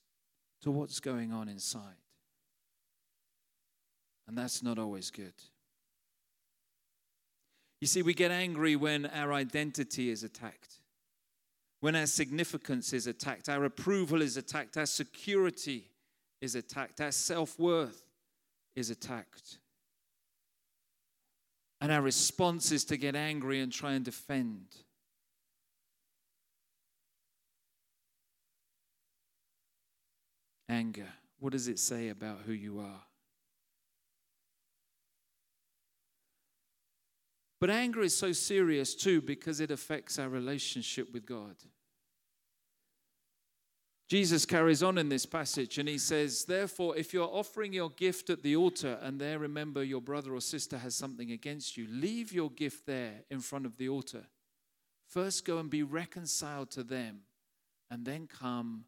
to 0.64 0.72
what's 0.72 1.00
going 1.00 1.32
on 1.32 1.48
inside. 1.48 2.01
And 4.28 4.38
that's 4.38 4.64
not 4.64 4.80
always 4.80 5.12
good. 5.12 5.34
You 7.82 7.88
see, 7.88 8.04
we 8.04 8.14
get 8.14 8.32
angry 8.32 8.76
when 8.76 9.08
our 9.08 9.34
identity 9.34 10.10
is 10.10 10.24
attacked, 10.24 10.76
when 11.80 11.96
our 11.96 12.06
significance 12.06 12.94
is 12.94 13.08
attacked, 13.08 13.50
our 13.50 13.66
approval 13.66 14.22
is 14.22 14.38
attacked, 14.38 14.78
our 14.78 14.86
security 14.86 15.90
is 16.42 16.54
attacked, 16.54 17.02
our 17.02 17.12
self 17.12 17.58
worth 17.60 18.04
is 18.76 18.92
attacked. 18.92 19.58
And 21.82 21.92
our 21.92 22.02
response 22.04 22.72
is 22.72 22.86
to 22.86 22.98
get 22.98 23.16
angry 23.16 23.60
and 23.60 23.72
try 23.72 23.94
and 23.94 24.06
defend. 24.06 24.68
Anger. 30.70 31.10
What 31.40 31.54
does 31.54 31.68
it 31.68 31.80
say 31.80 32.10
about 32.10 32.42
who 32.46 32.54
you 32.54 32.80
are? 32.80 33.02
But 37.62 37.70
anger 37.70 38.02
is 38.02 38.18
so 38.18 38.32
serious 38.32 38.96
too 38.96 39.22
because 39.22 39.60
it 39.60 39.70
affects 39.70 40.18
our 40.18 40.28
relationship 40.28 41.14
with 41.14 41.28
God. 41.28 41.56
Jesus 44.10 44.46
carries 44.46 44.84
on 44.84 44.98
in 44.98 45.08
this 45.08 45.28
passage 45.28 45.78
and 45.78 45.88
he 45.88 46.00
says, 46.00 46.44
Therefore, 46.44 46.98
if 46.98 47.14
you're 47.14 47.30
offering 47.32 47.72
your 47.72 47.92
gift 47.92 48.32
at 48.32 48.42
the 48.42 48.56
altar 48.56 48.98
and 49.02 49.22
there 49.22 49.40
remember 49.40 49.84
your 49.84 50.02
brother 50.02 50.34
or 50.34 50.42
sister 50.42 50.80
has 50.80 50.96
something 50.96 51.32
against 51.32 51.78
you, 51.78 51.88
leave 51.90 52.34
your 52.34 52.50
gift 52.50 52.88
there 52.88 53.22
in 53.30 53.40
front 53.40 53.68
of 53.68 53.78
the 53.78 53.88
altar. 53.88 54.26
First, 55.08 55.46
go 55.46 55.60
and 55.60 55.70
be 55.70 55.84
reconciled 55.84 56.72
to 56.72 56.84
them 56.84 57.22
and 57.92 58.06
then 58.06 58.28
come 58.28 58.86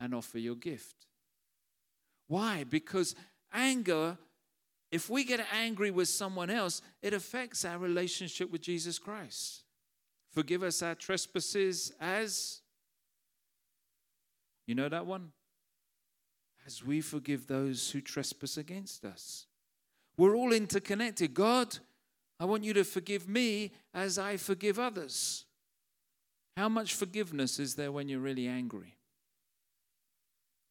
and 0.00 0.14
offer 0.14 0.38
your 0.38 0.56
gift. 0.56 1.06
Why? 2.26 2.64
Because 2.64 3.14
anger, 3.52 4.18
if 4.92 5.10
we 5.10 5.24
get 5.24 5.44
angry 5.52 5.90
with 5.90 6.08
someone 6.08 6.50
else, 6.50 6.80
it 7.02 7.12
affects 7.12 7.64
our 7.64 7.78
relationship 7.78 8.50
with 8.50 8.60
Jesus 8.60 8.98
Christ. 8.98 9.64
Forgive 10.32 10.62
us 10.62 10.82
our 10.82 10.94
trespasses 10.94 11.92
as, 12.00 12.60
you 14.66 14.74
know 14.74 14.88
that 14.88 15.06
one? 15.06 15.32
As 16.66 16.84
we 16.84 17.00
forgive 17.00 17.46
those 17.46 17.90
who 17.90 18.00
trespass 18.00 18.56
against 18.56 19.04
us. 19.04 19.46
We're 20.16 20.36
all 20.36 20.52
interconnected. 20.52 21.34
God, 21.34 21.78
I 22.38 22.44
want 22.44 22.64
you 22.64 22.72
to 22.74 22.84
forgive 22.84 23.28
me 23.28 23.72
as 23.94 24.18
I 24.18 24.36
forgive 24.36 24.78
others. 24.78 25.44
How 26.56 26.68
much 26.68 26.94
forgiveness 26.94 27.58
is 27.58 27.74
there 27.74 27.92
when 27.92 28.08
you're 28.08 28.20
really 28.20 28.46
angry? 28.46 28.96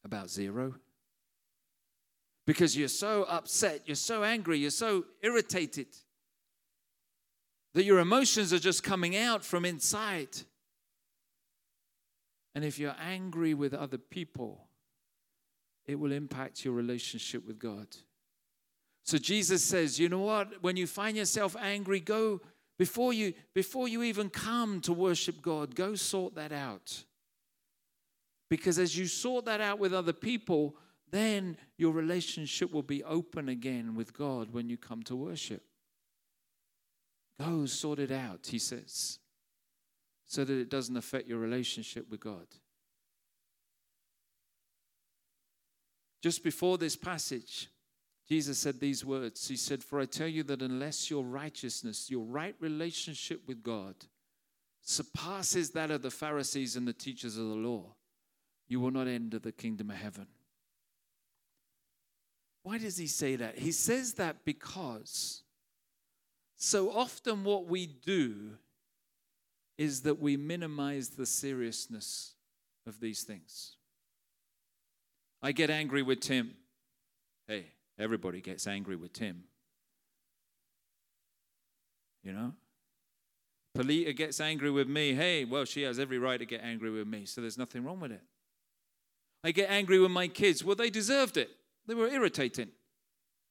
About 0.03 0.29
zero 0.29 0.75
because 2.45 2.77
you're 2.77 2.87
so 2.87 3.23
upset, 3.23 3.81
you're 3.85 3.95
so 3.95 4.23
angry, 4.23 4.59
you're 4.59 4.69
so 4.69 5.05
irritated 5.21 5.87
that 7.73 7.83
your 7.83 7.99
emotions 7.99 8.53
are 8.53 8.59
just 8.59 8.83
coming 8.83 9.17
out 9.17 9.43
from 9.43 9.65
inside. 9.65 10.29
And 12.53 12.63
if 12.63 12.79
you're 12.79 12.95
angry 13.01 13.53
with 13.53 13.73
other 13.73 13.97
people, 13.97 14.67
it 15.85 15.99
will 15.99 16.11
impact 16.11 16.63
your 16.63 16.73
relationship 16.73 17.45
with 17.45 17.59
God. 17.59 17.87
So 19.03 19.17
Jesus 19.17 19.63
says, 19.63 19.99
you 19.99 20.09
know 20.09 20.21
what? 20.21 20.63
When 20.63 20.77
you 20.77 20.87
find 20.87 21.17
yourself 21.17 21.55
angry, 21.59 21.99
go 21.99 22.41
before 22.77 23.13
you 23.13 23.33
before 23.53 23.87
you 23.87 24.03
even 24.03 24.29
come 24.29 24.81
to 24.81 24.93
worship 24.93 25.41
God, 25.41 25.75
go 25.75 25.95
sort 25.95 26.35
that 26.35 26.51
out. 26.51 27.03
Because 28.49 28.79
as 28.79 28.97
you 28.97 29.05
sort 29.07 29.45
that 29.45 29.61
out 29.61 29.79
with 29.79 29.93
other 29.93 30.13
people, 30.13 30.75
then 31.11 31.57
your 31.77 31.91
relationship 31.91 32.71
will 32.71 32.83
be 32.83 33.03
open 33.03 33.49
again 33.49 33.95
with 33.95 34.13
God 34.13 34.51
when 34.51 34.69
you 34.69 34.77
come 34.77 35.03
to 35.03 35.15
worship. 35.15 35.63
Go 37.39 37.65
sort 37.65 37.99
it 37.99 38.11
out, 38.11 38.47
he 38.47 38.59
says, 38.59 39.19
so 40.25 40.45
that 40.45 40.57
it 40.57 40.69
doesn't 40.69 40.97
affect 40.97 41.27
your 41.27 41.39
relationship 41.39 42.09
with 42.09 42.19
God. 42.19 42.47
Just 46.21 46.43
before 46.43 46.77
this 46.77 46.95
passage, 46.95 47.69
Jesus 48.27 48.57
said 48.57 48.79
these 48.79 49.05
words. 49.05 49.47
He 49.47 49.55
said, 49.55 49.83
For 49.83 49.99
I 49.99 50.05
tell 50.05 50.27
you 50.27 50.43
that 50.43 50.61
unless 50.61 51.11
your 51.11 51.23
righteousness, 51.23 52.09
your 52.09 52.25
right 52.25 52.55
relationship 52.59 53.41
with 53.47 53.61
God, 53.61 53.95
surpasses 54.81 55.71
that 55.71 55.91
of 55.91 56.01
the 56.01 56.09
Pharisees 56.09 56.75
and 56.75 56.87
the 56.87 56.93
teachers 56.93 57.37
of 57.37 57.47
the 57.47 57.55
law, 57.55 57.95
you 58.67 58.79
will 58.79 58.91
not 58.91 59.07
enter 59.07 59.37
the 59.37 59.51
kingdom 59.51 59.91
of 59.91 59.97
heaven. 59.97 60.27
Why 62.65 62.79
does 62.79 62.97
he 62.97 63.05
say 63.05 63.35
that? 63.35 63.59
He 63.59 63.71
says 63.71 64.15
that 64.15 64.43
because 64.43 65.43
so 66.57 66.89
often 66.89 67.43
what 67.43 67.67
we 67.67 67.85
do 67.85 68.57
is 69.77 70.01
that 70.01 70.19
we 70.19 70.35
minimize 70.35 71.09
the 71.09 71.27
seriousness 71.27 72.33
of 72.87 72.99
these 72.99 73.21
things. 73.21 73.75
I 75.43 75.51
get 75.51 75.69
angry 75.69 76.01
with 76.01 76.21
Tim. 76.21 76.55
Hey, 77.47 77.67
everybody 77.99 78.41
gets 78.41 78.65
angry 78.65 78.95
with 78.95 79.13
Tim. 79.13 79.43
You 82.23 82.33
know? 82.33 82.53
Polita 83.77 84.15
gets 84.15 84.39
angry 84.39 84.71
with 84.71 84.87
me. 84.87 85.13
Hey, 85.13 85.45
well, 85.45 85.65
she 85.65 85.83
has 85.83 85.99
every 85.99 86.17
right 86.17 86.39
to 86.39 86.47
get 86.47 86.61
angry 86.63 86.89
with 86.89 87.05
me, 87.07 87.25
so 87.25 87.41
there's 87.41 87.59
nothing 87.59 87.83
wrong 87.83 87.99
with 87.99 88.11
it. 88.11 88.23
I 89.43 89.51
get 89.51 89.69
angry 89.69 89.99
with 89.99 90.09
my 90.09 90.27
kids. 90.27 90.63
Well, 90.63 90.75
they 90.75 90.89
deserved 90.89 91.37
it. 91.37 91.51
They 91.87 91.93
were 91.93 92.07
irritating. 92.07 92.69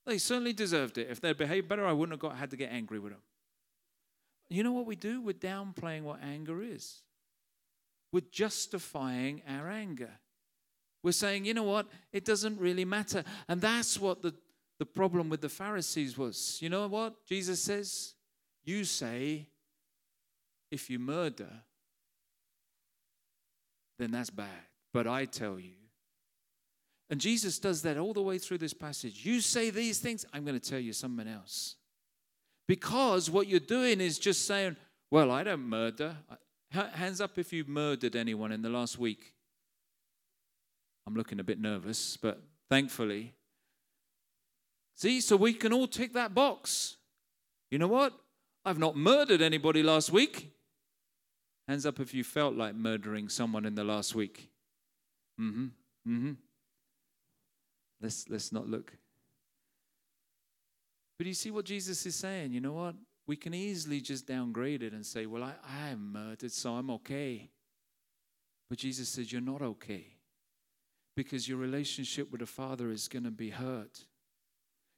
They 0.06 0.18
certainly 0.18 0.52
deserved 0.52 0.98
it. 0.98 1.08
If 1.10 1.20
they'd 1.20 1.36
behaved 1.36 1.68
better, 1.68 1.86
I 1.86 1.92
wouldn't 1.92 2.12
have 2.14 2.20
got, 2.20 2.36
had 2.36 2.50
to 2.50 2.56
get 2.56 2.72
angry 2.72 2.98
with 2.98 3.12
them. 3.12 3.22
You 4.50 4.62
know 4.62 4.72
what 4.72 4.86
we 4.86 4.96
do? 4.96 5.22
We're 5.22 5.32
downplaying 5.32 6.02
what 6.02 6.22
anger 6.22 6.62
is. 6.62 7.00
We're 8.12 8.22
justifying 8.30 9.42
our 9.48 9.70
anger. 9.70 10.10
We're 11.02 11.12
saying, 11.12 11.44
you 11.44 11.54
know 11.54 11.64
what? 11.64 11.86
It 12.12 12.24
doesn't 12.24 12.60
really 12.60 12.84
matter. 12.84 13.24
And 13.48 13.60
that's 13.60 13.98
what 13.98 14.22
the, 14.22 14.34
the 14.78 14.86
problem 14.86 15.28
with 15.28 15.40
the 15.40 15.48
Pharisees 15.48 16.16
was. 16.16 16.58
You 16.60 16.68
know 16.68 16.86
what? 16.86 17.26
Jesus 17.26 17.60
says, 17.60 18.14
You 18.64 18.84
say, 18.84 19.48
if 20.70 20.90
you 20.90 20.98
murder, 20.98 21.50
then 23.98 24.10
that's 24.10 24.30
bad. 24.30 24.48
But 24.92 25.06
I 25.06 25.24
tell 25.24 25.58
you, 25.58 25.83
and 27.10 27.20
Jesus 27.20 27.58
does 27.58 27.82
that 27.82 27.98
all 27.98 28.12
the 28.12 28.22
way 28.22 28.38
through 28.38 28.58
this 28.58 28.72
passage. 28.72 29.24
You 29.24 29.40
say 29.40 29.70
these 29.70 29.98
things, 29.98 30.24
I'm 30.32 30.44
going 30.44 30.58
to 30.58 30.70
tell 30.70 30.78
you 30.78 30.92
something 30.92 31.28
else. 31.28 31.76
Because 32.66 33.30
what 33.30 33.46
you're 33.46 33.60
doing 33.60 34.00
is 34.00 34.18
just 34.18 34.46
saying, 34.46 34.76
Well, 35.10 35.30
I 35.30 35.44
don't 35.44 35.68
murder. 35.68 36.16
Hands 36.70 37.20
up 37.20 37.38
if 37.38 37.52
you've 37.52 37.68
murdered 37.68 38.16
anyone 38.16 38.50
in 38.50 38.62
the 38.62 38.68
last 38.68 38.98
week. 38.98 39.34
I'm 41.06 41.14
looking 41.14 41.38
a 41.38 41.44
bit 41.44 41.60
nervous, 41.60 42.16
but 42.16 42.42
thankfully. 42.70 43.34
See, 44.96 45.20
so 45.20 45.36
we 45.36 45.52
can 45.52 45.72
all 45.72 45.86
tick 45.86 46.14
that 46.14 46.34
box. 46.34 46.96
You 47.70 47.78
know 47.78 47.86
what? 47.86 48.12
I've 48.64 48.78
not 48.78 48.96
murdered 48.96 49.42
anybody 49.42 49.82
last 49.82 50.10
week. 50.10 50.52
Hands 51.68 51.84
up 51.84 52.00
if 52.00 52.14
you 52.14 52.24
felt 52.24 52.54
like 52.54 52.74
murdering 52.74 53.28
someone 53.28 53.66
in 53.66 53.74
the 53.74 53.84
last 53.84 54.14
week. 54.14 54.50
Mm 55.40 55.52
hmm. 55.52 55.64
Mm 56.08 56.20
hmm. 56.20 56.32
Let's, 58.04 58.28
let's 58.28 58.52
not 58.52 58.68
look. 58.68 58.92
But 61.16 61.26
you 61.26 61.32
see 61.32 61.50
what 61.50 61.64
Jesus 61.64 62.04
is 62.04 62.14
saying? 62.14 62.52
You 62.52 62.60
know 62.60 62.74
what? 62.74 62.96
We 63.26 63.34
can 63.34 63.54
easily 63.54 64.02
just 64.02 64.26
downgrade 64.26 64.82
it 64.82 64.92
and 64.92 65.06
say, 65.06 65.24
well, 65.24 65.42
I, 65.42 65.54
I 65.66 65.88
am 65.88 66.12
murdered, 66.12 66.52
so 66.52 66.74
I'm 66.74 66.90
okay. 66.90 67.48
But 68.68 68.76
Jesus 68.76 69.08
says, 69.08 69.32
you're 69.32 69.40
not 69.40 69.62
okay 69.62 70.04
because 71.16 71.48
your 71.48 71.56
relationship 71.56 72.30
with 72.30 72.40
the 72.40 72.46
Father 72.46 72.90
is 72.90 73.08
going 73.08 73.24
to 73.24 73.30
be 73.30 73.48
hurt. 73.48 74.04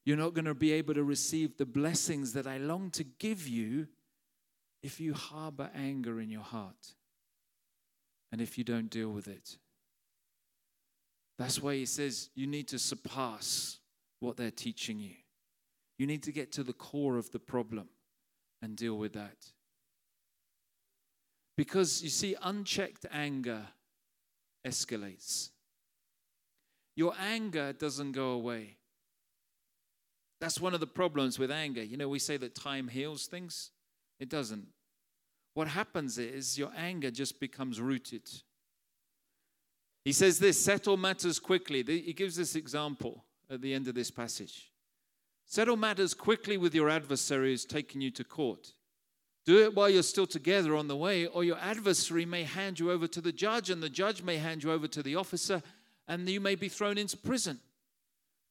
You're 0.04 0.16
not 0.16 0.34
going 0.34 0.46
to 0.46 0.54
be 0.54 0.72
able 0.72 0.94
to 0.94 1.04
receive 1.04 1.56
the 1.56 1.66
blessings 1.66 2.32
that 2.32 2.48
I 2.48 2.58
long 2.58 2.90
to 2.92 3.04
give 3.04 3.46
you 3.46 3.86
if 4.82 4.98
you 4.98 5.14
harbor 5.14 5.70
anger 5.76 6.18
in 6.20 6.28
your 6.28 6.42
heart 6.42 6.94
and 8.32 8.40
if 8.40 8.58
you 8.58 8.64
don't 8.64 8.90
deal 8.90 9.10
with 9.10 9.28
it. 9.28 9.58
That's 11.38 11.60
why 11.62 11.74
he 11.74 11.86
says 11.86 12.30
you 12.34 12.46
need 12.46 12.68
to 12.68 12.78
surpass 12.78 13.78
what 14.20 14.36
they're 14.36 14.50
teaching 14.50 14.98
you. 14.98 15.14
You 15.98 16.06
need 16.06 16.22
to 16.24 16.32
get 16.32 16.52
to 16.52 16.62
the 16.62 16.72
core 16.72 17.16
of 17.16 17.30
the 17.30 17.38
problem 17.38 17.88
and 18.62 18.76
deal 18.76 18.96
with 18.96 19.12
that. 19.14 19.36
Because 21.56 22.02
you 22.02 22.10
see, 22.10 22.36
unchecked 22.42 23.06
anger 23.10 23.62
escalates. 24.66 25.50
Your 26.96 27.14
anger 27.18 27.72
doesn't 27.72 28.12
go 28.12 28.30
away. 28.30 28.76
That's 30.40 30.60
one 30.60 30.74
of 30.74 30.80
the 30.80 30.86
problems 30.86 31.38
with 31.38 31.50
anger. 31.50 31.82
You 31.82 31.96
know, 31.96 32.08
we 32.08 32.18
say 32.18 32.36
that 32.36 32.54
time 32.54 32.88
heals 32.88 33.26
things, 33.26 33.70
it 34.20 34.28
doesn't. 34.28 34.66
What 35.54 35.68
happens 35.68 36.18
is 36.18 36.58
your 36.58 36.70
anger 36.76 37.10
just 37.10 37.40
becomes 37.40 37.80
rooted. 37.80 38.28
He 40.06 40.12
says 40.12 40.38
this 40.38 40.64
settle 40.64 40.96
matters 40.96 41.40
quickly. 41.40 41.82
He 41.82 42.12
gives 42.12 42.36
this 42.36 42.54
example 42.54 43.24
at 43.50 43.60
the 43.60 43.74
end 43.74 43.88
of 43.88 43.96
this 43.96 44.08
passage. 44.08 44.70
Settle 45.46 45.76
matters 45.76 46.14
quickly 46.14 46.56
with 46.56 46.76
your 46.76 46.88
adversary 46.88 47.50
who's 47.50 47.64
taking 47.64 48.00
you 48.00 48.12
to 48.12 48.22
court. 48.22 48.72
Do 49.46 49.64
it 49.64 49.74
while 49.74 49.90
you're 49.90 50.04
still 50.04 50.28
together 50.28 50.76
on 50.76 50.86
the 50.86 50.94
way, 50.94 51.26
or 51.26 51.42
your 51.42 51.58
adversary 51.58 52.24
may 52.24 52.44
hand 52.44 52.78
you 52.78 52.92
over 52.92 53.08
to 53.08 53.20
the 53.20 53.32
judge, 53.32 53.68
and 53.68 53.82
the 53.82 53.88
judge 53.88 54.22
may 54.22 54.36
hand 54.36 54.62
you 54.62 54.70
over 54.70 54.86
to 54.86 55.02
the 55.02 55.16
officer, 55.16 55.60
and 56.06 56.28
you 56.28 56.40
may 56.40 56.54
be 56.54 56.68
thrown 56.68 56.98
into 56.98 57.16
prison. 57.16 57.58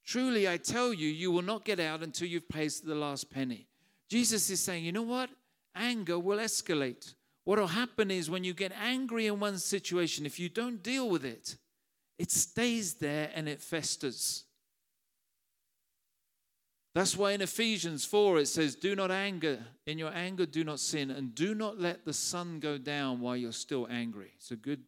Truly, 0.05 0.49
I 0.49 0.57
tell 0.57 0.93
you, 0.93 1.07
you 1.07 1.31
will 1.31 1.41
not 1.41 1.63
get 1.63 1.79
out 1.79 2.03
until 2.03 2.27
you've 2.27 2.49
paid 2.49 2.73
the 2.83 2.95
last 2.95 3.31
penny. 3.31 3.69
Jesus 4.09 4.49
is 4.49 4.61
saying, 4.61 4.83
you 4.83 4.91
know 4.91 5.03
what? 5.03 5.29
Anger 5.73 6.19
will 6.19 6.39
escalate. 6.39 7.14
What 7.45 7.59
will 7.59 7.67
happen 7.67 8.11
is 8.11 8.29
when 8.29 8.43
you 8.43 8.53
get 8.53 8.73
angry 8.79 9.27
in 9.27 9.39
one 9.39 9.59
situation, 9.59 10.25
if 10.25 10.39
you 10.39 10.49
don't 10.49 10.83
deal 10.83 11.09
with 11.09 11.23
it, 11.23 11.55
it 12.17 12.31
stays 12.31 12.95
there 12.95 13.29
and 13.33 13.47
it 13.47 13.61
festers. 13.61 14.43
That's 16.95 17.15
why 17.15 17.33
in 17.33 17.41
Ephesians 17.41 18.05
4 18.05 18.39
it 18.39 18.47
says, 18.47 18.75
Do 18.75 18.95
not 18.95 19.11
anger. 19.11 19.59
In 19.85 19.99
your 19.99 20.13
anger, 20.13 20.45
do 20.45 20.63
not 20.63 20.79
sin, 20.79 21.11
and 21.11 21.35
do 21.35 21.53
not 21.53 21.79
let 21.79 22.05
the 22.05 22.13
sun 22.13 22.59
go 22.59 22.77
down 22.77 23.19
while 23.19 23.35
you're 23.35 23.51
still 23.51 23.85
angry. 23.91 24.31
It's 24.37 24.51
a 24.51 24.55
good 24.55 24.83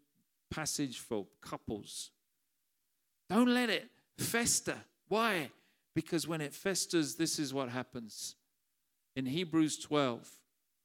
passage 0.50 1.00
for 1.00 1.28
couples. 1.42 2.12
Don't 3.30 3.54
let 3.54 3.70
it 3.70 3.90
fester. 4.18 4.78
Why? 5.10 5.52
Because 5.94 6.28
when 6.28 6.42
it 6.42 6.54
festers, 6.54 7.16
this 7.16 7.40
is 7.40 7.54
what 7.54 7.70
happens. 7.70 8.36
In 9.16 9.26
Hebrews 9.26 9.78
12, 9.80 10.32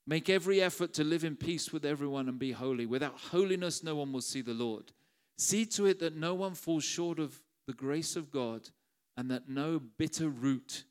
make 0.07 0.29
every 0.29 0.61
effort 0.61 0.93
to 0.95 1.05
live 1.05 1.25
in 1.25 1.37
peace 1.37 1.73
with 1.73 1.85
everyone 1.85 2.29
and 2.29 2.39
be 2.39 2.53
holy. 2.53 2.87
Without 2.87 3.19
holiness, 3.19 3.83
no 3.83 3.97
one 3.97 4.13
will 4.13 4.21
see 4.21 4.43
the 4.43 4.55
Lord. 4.55 4.93
See 5.39 5.65
to 5.67 5.87
it 5.87 5.99
that 6.01 6.17
no 6.17 6.35
one 6.35 6.55
falls 6.55 6.85
short 6.85 7.19
of 7.19 7.41
the 7.67 7.73
grace 7.73 8.17
of 8.17 8.31
God 8.31 8.69
and 9.17 9.31
that 9.31 9.49
no 9.49 9.81
bitter 9.99 10.29
root 10.29 10.85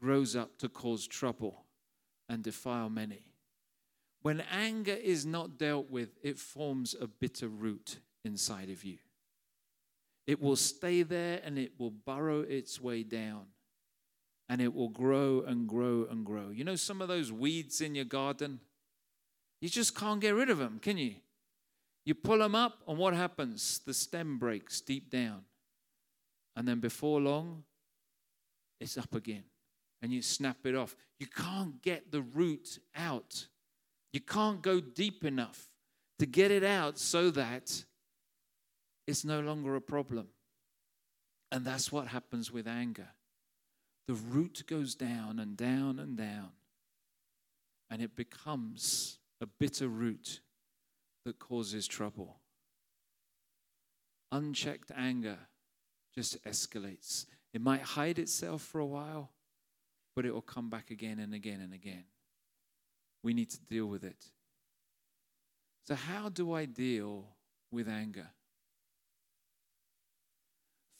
grows 0.00 0.36
up 0.36 0.58
to 0.58 0.68
cause 0.68 1.06
trouble 1.06 1.64
and 2.28 2.42
defile 2.42 2.90
many. 2.90 3.24
When 4.22 4.42
anger 4.50 4.92
is 4.94 5.26
not 5.26 5.58
dealt 5.58 5.90
with, 5.90 6.16
it 6.22 6.38
forms 6.38 6.94
a 6.98 7.06
bitter 7.06 7.48
root 7.48 7.98
inside 8.24 8.70
of 8.70 8.84
you. 8.84 8.98
It 10.26 10.40
will 10.40 10.56
stay 10.56 11.02
there 11.02 11.40
and 11.44 11.58
it 11.58 11.72
will 11.78 11.90
burrow 11.90 12.40
its 12.40 12.80
way 12.80 13.02
down. 13.02 13.46
And 14.48 14.60
it 14.60 14.74
will 14.74 14.90
grow 14.90 15.42
and 15.46 15.66
grow 15.66 16.06
and 16.10 16.24
grow. 16.24 16.50
You 16.50 16.64
know, 16.64 16.76
some 16.76 17.00
of 17.00 17.08
those 17.08 17.32
weeds 17.32 17.80
in 17.80 17.94
your 17.94 18.04
garden, 18.04 18.60
you 19.60 19.68
just 19.68 19.96
can't 19.96 20.20
get 20.20 20.34
rid 20.34 20.50
of 20.50 20.58
them, 20.58 20.78
can 20.80 20.98
you? 20.98 21.14
You 22.04 22.14
pull 22.14 22.38
them 22.38 22.54
up, 22.54 22.82
and 22.86 22.98
what 22.98 23.14
happens? 23.14 23.80
The 23.86 23.94
stem 23.94 24.38
breaks 24.38 24.82
deep 24.82 25.10
down. 25.10 25.44
And 26.56 26.68
then 26.68 26.80
before 26.80 27.20
long, 27.20 27.64
it's 28.80 28.98
up 28.98 29.14
again 29.14 29.44
and 30.02 30.12
you 30.12 30.20
snap 30.20 30.58
it 30.64 30.74
off. 30.74 30.94
You 31.18 31.26
can't 31.26 31.80
get 31.80 32.12
the 32.12 32.20
root 32.20 32.78
out. 32.94 33.46
You 34.12 34.20
can't 34.20 34.60
go 34.60 34.78
deep 34.78 35.24
enough 35.24 35.70
to 36.18 36.26
get 36.26 36.50
it 36.50 36.62
out 36.62 36.98
so 36.98 37.30
that 37.30 37.84
it's 39.06 39.24
no 39.24 39.40
longer 39.40 39.74
a 39.74 39.80
problem. 39.80 40.28
And 41.50 41.64
that's 41.64 41.90
what 41.90 42.08
happens 42.08 42.52
with 42.52 42.68
anger. 42.68 43.08
The 44.06 44.14
root 44.14 44.64
goes 44.66 44.94
down 44.94 45.38
and 45.38 45.56
down 45.56 45.98
and 45.98 46.16
down, 46.16 46.50
and 47.90 48.02
it 48.02 48.14
becomes 48.14 49.18
a 49.40 49.46
bitter 49.46 49.88
root 49.88 50.40
that 51.24 51.38
causes 51.38 51.86
trouble. 51.86 52.40
Unchecked 54.30 54.90
anger 54.94 55.38
just 56.14 56.42
escalates. 56.44 57.26
It 57.52 57.60
might 57.60 57.82
hide 57.82 58.18
itself 58.18 58.62
for 58.62 58.78
a 58.78 58.86
while, 58.86 59.30
but 60.14 60.26
it 60.26 60.34
will 60.34 60.42
come 60.42 60.68
back 60.68 60.90
again 60.90 61.18
and 61.18 61.32
again 61.32 61.60
and 61.60 61.72
again. 61.72 62.04
We 63.22 63.32
need 63.32 63.50
to 63.50 63.60
deal 63.60 63.86
with 63.86 64.04
it. 64.04 64.26
So, 65.86 65.94
how 65.94 66.28
do 66.28 66.52
I 66.52 66.66
deal 66.66 67.26
with 67.70 67.88
anger? 67.88 68.28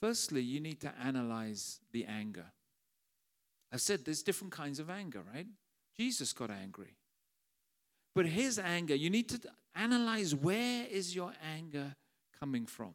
Firstly, 0.01 0.43
you 0.43 0.61
need 0.61 0.81
to 0.81 0.93
analyze 1.03 1.81
the 1.93 2.05
anger. 2.05 2.47
I 3.75 3.77
said 3.77 4.05
there's 4.05 4.23
different 4.23 4.53
kinds 4.53 4.79
of 4.79 4.89
anger, 4.89 5.21
right? 5.35 5.49
Jesus 5.97 6.33
got 6.33 6.49
angry. 6.49 6.95
But 8.15 8.27
his 8.27 8.57
anger, 8.57 8.95
you 8.95 9.11
need 9.11 9.29
to 9.31 9.41
analyze 9.75 10.33
where 10.33 10.87
is 10.89 11.13
your 11.13 11.33
anger 11.57 11.97
coming 12.39 12.67
from? 12.67 12.95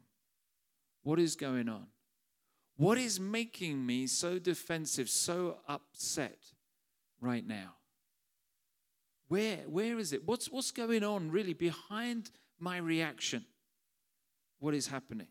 What 1.04 1.20
is 1.20 1.36
going 1.36 1.68
on? 1.68 1.88
What 2.78 2.98
is 2.98 3.20
making 3.20 3.86
me 3.86 4.08
so 4.08 4.40
defensive, 4.40 5.10
so 5.10 5.58
upset 5.68 6.40
right 7.20 7.46
now? 7.46 7.74
Where, 9.28 9.58
where 9.68 10.00
is 10.00 10.14
it? 10.14 10.26
What's, 10.26 10.50
what's 10.50 10.72
going 10.72 11.04
on 11.04 11.30
really 11.30 11.54
behind 11.54 12.32
my 12.58 12.78
reaction? 12.78 13.44
What 14.60 14.74
is 14.74 14.88
happening? 14.88 15.28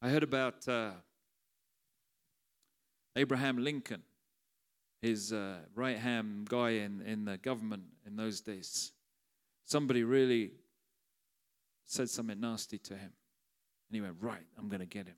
I 0.00 0.10
heard 0.10 0.22
about 0.22 0.68
uh, 0.68 0.90
Abraham 3.16 3.58
Lincoln, 3.58 4.02
his 5.00 5.32
uh, 5.32 5.58
right 5.74 5.98
hand 5.98 6.48
guy 6.48 6.70
in, 6.70 7.00
in 7.02 7.24
the 7.24 7.36
government 7.38 7.84
in 8.06 8.16
those 8.16 8.40
days. 8.40 8.92
Somebody 9.64 10.02
really 10.02 10.52
said 11.86 12.10
something 12.10 12.40
nasty 12.40 12.78
to 12.78 12.94
him. 12.94 13.12
And 13.88 13.94
he 13.94 14.00
went, 14.00 14.16
Right, 14.20 14.46
I'm 14.58 14.68
going 14.68 14.80
to 14.80 14.86
get 14.86 15.06
him. 15.06 15.16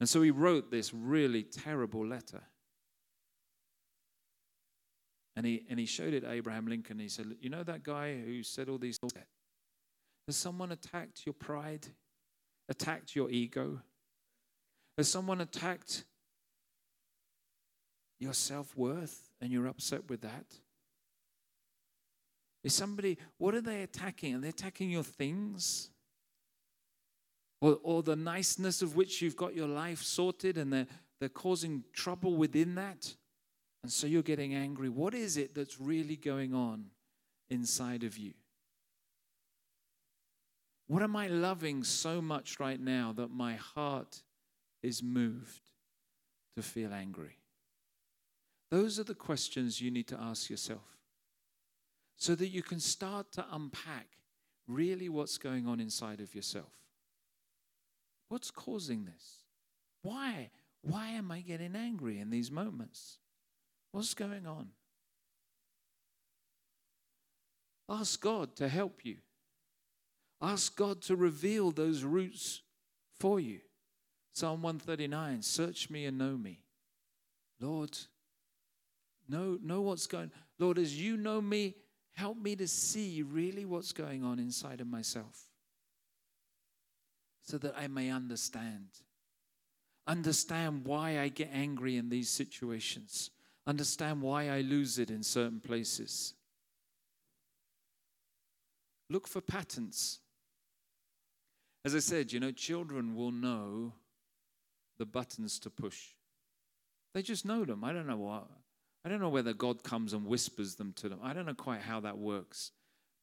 And 0.00 0.08
so 0.08 0.22
he 0.22 0.30
wrote 0.30 0.70
this 0.70 0.92
really 0.92 1.42
terrible 1.42 2.06
letter. 2.06 2.42
And 5.34 5.46
he, 5.46 5.64
and 5.70 5.78
he 5.78 5.86
showed 5.86 6.12
it 6.12 6.20
to 6.20 6.30
Abraham 6.30 6.66
Lincoln. 6.66 6.98
he 6.98 7.08
said, 7.08 7.26
You 7.40 7.50
know 7.50 7.62
that 7.62 7.82
guy 7.82 8.20
who 8.20 8.42
said 8.42 8.68
all 8.68 8.78
these 8.78 8.98
things? 8.98 9.14
Has 10.26 10.36
someone 10.36 10.72
attacked 10.72 11.24
your 11.26 11.32
pride, 11.32 11.86
attacked 12.68 13.16
your 13.16 13.30
ego? 13.30 13.80
Has 14.98 15.08
someone 15.08 15.40
attacked 15.40 16.04
your 18.22 18.34
self 18.34 18.76
worth 18.76 19.30
and 19.40 19.50
you're 19.50 19.66
upset 19.66 20.08
with 20.08 20.22
that? 20.22 20.46
Is 22.64 22.74
somebody, 22.74 23.18
what 23.38 23.54
are 23.54 23.60
they 23.60 23.82
attacking? 23.82 24.36
Are 24.36 24.38
they 24.38 24.48
attacking 24.48 24.90
your 24.90 25.02
things? 25.02 25.90
or, 27.62 27.78
or 27.84 28.02
the 28.02 28.16
niceness 28.16 28.82
of 28.82 28.96
which 28.96 29.22
you've 29.22 29.36
got 29.36 29.54
your 29.54 29.68
life 29.68 30.02
sorted 30.02 30.58
and 30.58 30.72
they're, 30.72 30.88
they're 31.20 31.28
causing 31.28 31.84
trouble 31.92 32.36
within 32.36 32.74
that. 32.74 33.14
And 33.84 33.90
so 33.90 34.08
you're 34.08 34.22
getting 34.22 34.52
angry. 34.52 34.88
What 34.88 35.14
is 35.14 35.36
it 35.36 35.54
that's 35.54 35.80
really 35.80 36.16
going 36.16 36.54
on 36.54 36.86
inside 37.50 38.02
of 38.02 38.18
you? 38.18 38.34
What 40.88 41.04
am 41.04 41.14
I 41.14 41.28
loving 41.28 41.84
so 41.84 42.20
much 42.20 42.58
right 42.58 42.80
now 42.80 43.12
that 43.16 43.30
my 43.30 43.54
heart 43.54 44.22
is 44.82 45.00
moved 45.00 45.62
to 46.56 46.62
feel 46.62 46.92
angry? 46.92 47.38
Those 48.72 48.98
are 48.98 49.04
the 49.04 49.14
questions 49.14 49.82
you 49.82 49.90
need 49.90 50.06
to 50.06 50.18
ask 50.18 50.48
yourself 50.48 50.96
so 52.16 52.34
that 52.34 52.48
you 52.48 52.62
can 52.62 52.80
start 52.80 53.30
to 53.32 53.44
unpack 53.52 54.06
really 54.66 55.10
what's 55.10 55.36
going 55.36 55.68
on 55.68 55.78
inside 55.78 56.20
of 56.20 56.34
yourself. 56.34 56.72
What's 58.30 58.50
causing 58.50 59.04
this? 59.04 59.42
Why? 60.00 60.48
Why 60.80 61.08
am 61.08 61.30
I 61.30 61.40
getting 61.42 61.76
angry 61.76 62.18
in 62.18 62.30
these 62.30 62.50
moments? 62.50 63.18
What's 63.90 64.14
going 64.14 64.46
on? 64.46 64.68
Ask 67.90 68.22
God 68.22 68.56
to 68.56 68.70
help 68.70 69.04
you. 69.04 69.18
Ask 70.40 70.74
God 70.74 71.02
to 71.02 71.14
reveal 71.14 71.72
those 71.72 72.04
roots 72.04 72.62
for 73.20 73.38
you. 73.38 73.60
Psalm 74.32 74.62
139 74.62 75.42
Search 75.42 75.90
me 75.90 76.06
and 76.06 76.16
know 76.16 76.38
me. 76.38 76.62
Lord, 77.60 77.98
know, 79.28 79.58
know 79.62 79.80
what's 79.80 80.06
going 80.06 80.30
Lord, 80.58 80.78
as 80.78 81.00
you 81.00 81.16
know 81.16 81.40
me, 81.40 81.74
help 82.12 82.36
me 82.36 82.54
to 82.56 82.68
see 82.68 83.22
really 83.22 83.64
what's 83.64 83.92
going 83.92 84.22
on 84.22 84.38
inside 84.38 84.80
of 84.80 84.86
myself. 84.86 85.48
so 87.44 87.58
that 87.58 87.74
I 87.76 87.88
may 87.88 88.10
understand. 88.10 88.86
Understand 90.06 90.84
why 90.84 91.18
I 91.18 91.28
get 91.28 91.50
angry 91.52 91.96
in 91.96 92.08
these 92.08 92.28
situations. 92.28 93.30
Understand 93.66 94.22
why 94.22 94.48
I 94.48 94.60
lose 94.60 94.98
it 94.98 95.10
in 95.10 95.22
certain 95.22 95.60
places. 95.60 96.34
Look 99.10 99.26
for 99.26 99.40
patterns. 99.40 100.20
As 101.84 101.94
I 101.94 101.98
said, 101.98 102.32
you 102.32 102.38
know, 102.38 102.52
children 102.52 103.14
will 103.16 103.32
know 103.32 103.92
the 104.98 105.06
buttons 105.06 105.58
to 105.60 105.70
push. 105.70 106.10
They 107.12 107.22
just 107.22 107.44
know 107.44 107.64
them. 107.64 107.82
I 107.82 107.92
don't 107.92 108.06
know 108.06 108.16
what. 108.16 108.48
I 109.04 109.08
don't 109.08 109.20
know 109.20 109.28
whether 109.28 109.52
God 109.52 109.82
comes 109.82 110.12
and 110.12 110.26
whispers 110.26 110.76
them 110.76 110.92
to 110.94 111.08
them. 111.08 111.18
I 111.22 111.32
don't 111.32 111.46
know 111.46 111.54
quite 111.54 111.80
how 111.80 112.00
that 112.00 112.18
works. 112.18 112.70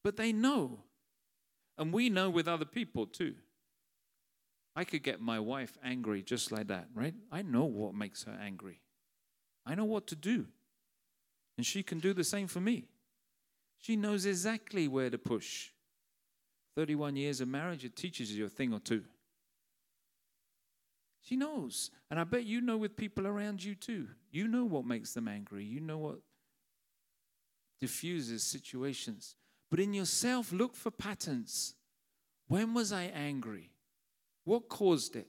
But 0.03 0.17
they 0.17 0.33
know. 0.33 0.79
And 1.77 1.93
we 1.93 2.09
know 2.09 2.29
with 2.29 2.47
other 2.47 2.65
people 2.65 3.05
too. 3.05 3.35
I 4.75 4.83
could 4.83 5.03
get 5.03 5.21
my 5.21 5.39
wife 5.39 5.77
angry 5.83 6.21
just 6.21 6.51
like 6.51 6.67
that, 6.67 6.87
right? 6.93 7.13
I 7.31 7.41
know 7.41 7.65
what 7.65 7.93
makes 7.93 8.23
her 8.23 8.37
angry. 8.41 8.81
I 9.65 9.75
know 9.75 9.85
what 9.85 10.07
to 10.07 10.15
do. 10.15 10.45
And 11.57 11.65
she 11.65 11.83
can 11.83 11.99
do 11.99 12.13
the 12.13 12.23
same 12.23 12.47
for 12.47 12.61
me. 12.61 12.85
She 13.77 13.95
knows 13.95 14.25
exactly 14.25 14.87
where 14.87 15.09
to 15.09 15.17
push. 15.17 15.69
31 16.75 17.15
years 17.15 17.41
of 17.41 17.47
marriage, 17.47 17.83
it 17.83 17.95
teaches 17.95 18.31
you 18.31 18.45
a 18.45 18.49
thing 18.49 18.73
or 18.73 18.79
two. 18.79 19.03
She 21.29 21.35
knows. 21.35 21.91
And 22.09 22.19
I 22.19 22.23
bet 22.23 22.45
you 22.45 22.59
know 22.59 22.77
with 22.77 22.97
people 22.97 23.27
around 23.27 23.63
you 23.63 23.75
too. 23.75 24.07
You 24.31 24.47
know 24.47 24.65
what 24.65 24.83
makes 24.83 25.13
them 25.13 25.27
angry. 25.27 25.63
You 25.63 25.79
know 25.79 25.99
what 25.99 26.17
diffuses 27.79 28.41
situations. 28.41 29.35
But 29.69 29.79
in 29.79 29.93
yourself, 29.93 30.51
look 30.51 30.75
for 30.75 30.89
patterns. 30.89 31.75
When 32.47 32.73
was 32.73 32.91
I 32.91 33.03
angry? 33.03 33.69
What 34.43 34.69
caused 34.69 35.15
it? 35.15 35.27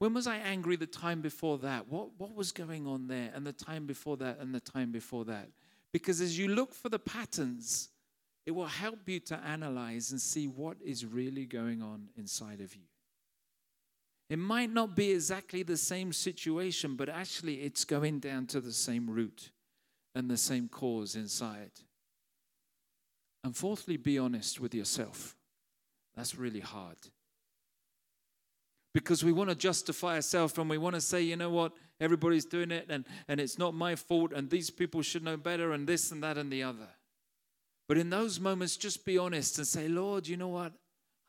When 0.00 0.14
was 0.14 0.26
I 0.26 0.38
angry 0.38 0.74
the 0.74 0.86
time 0.86 1.20
before 1.20 1.58
that? 1.58 1.86
What, 1.88 2.08
what 2.18 2.34
was 2.34 2.50
going 2.50 2.88
on 2.88 3.06
there? 3.06 3.30
And 3.32 3.46
the 3.46 3.52
time 3.52 3.86
before 3.86 4.16
that, 4.16 4.40
and 4.40 4.52
the 4.52 4.58
time 4.58 4.90
before 4.90 5.24
that? 5.26 5.48
Because 5.92 6.20
as 6.20 6.36
you 6.36 6.48
look 6.48 6.74
for 6.74 6.88
the 6.88 6.98
patterns, 6.98 7.90
it 8.46 8.50
will 8.50 8.66
help 8.66 9.08
you 9.08 9.20
to 9.20 9.36
analyze 9.36 10.10
and 10.10 10.20
see 10.20 10.48
what 10.48 10.76
is 10.84 11.06
really 11.06 11.46
going 11.46 11.82
on 11.82 12.08
inside 12.16 12.60
of 12.60 12.74
you. 12.74 12.82
It 14.30 14.38
might 14.38 14.70
not 14.70 14.94
be 14.94 15.12
exactly 15.12 15.62
the 15.62 15.76
same 15.76 16.12
situation, 16.12 16.96
but 16.96 17.08
actually 17.08 17.62
it's 17.62 17.84
going 17.84 18.20
down 18.20 18.46
to 18.48 18.60
the 18.60 18.72
same 18.72 19.08
root 19.08 19.50
and 20.14 20.30
the 20.30 20.36
same 20.36 20.68
cause 20.68 21.14
inside. 21.14 21.70
And 23.42 23.56
fourthly, 23.56 23.96
be 23.96 24.18
honest 24.18 24.60
with 24.60 24.74
yourself. 24.74 25.34
That's 26.14 26.34
really 26.34 26.60
hard. 26.60 26.98
Because 28.92 29.24
we 29.24 29.32
want 29.32 29.48
to 29.48 29.56
justify 29.56 30.16
ourselves 30.16 30.58
and 30.58 30.68
we 30.68 30.76
want 30.76 30.96
to 30.96 31.00
say, 31.00 31.22
you 31.22 31.36
know 31.36 31.50
what, 31.50 31.72
everybody's 32.00 32.44
doing 32.44 32.70
it 32.70 32.86
and, 32.88 33.04
and 33.28 33.40
it's 33.40 33.58
not 33.58 33.72
my 33.72 33.94
fault 33.94 34.32
and 34.32 34.50
these 34.50 34.70
people 34.70 35.02
should 35.02 35.22
know 35.22 35.36
better 35.36 35.72
and 35.72 35.86
this 35.86 36.10
and 36.10 36.22
that 36.22 36.36
and 36.36 36.52
the 36.52 36.62
other. 36.62 36.88
But 37.86 37.96
in 37.96 38.10
those 38.10 38.38
moments, 38.38 38.76
just 38.76 39.06
be 39.06 39.16
honest 39.16 39.56
and 39.56 39.66
say, 39.66 39.88
Lord, 39.88 40.26
you 40.28 40.36
know 40.36 40.48
what? 40.48 40.72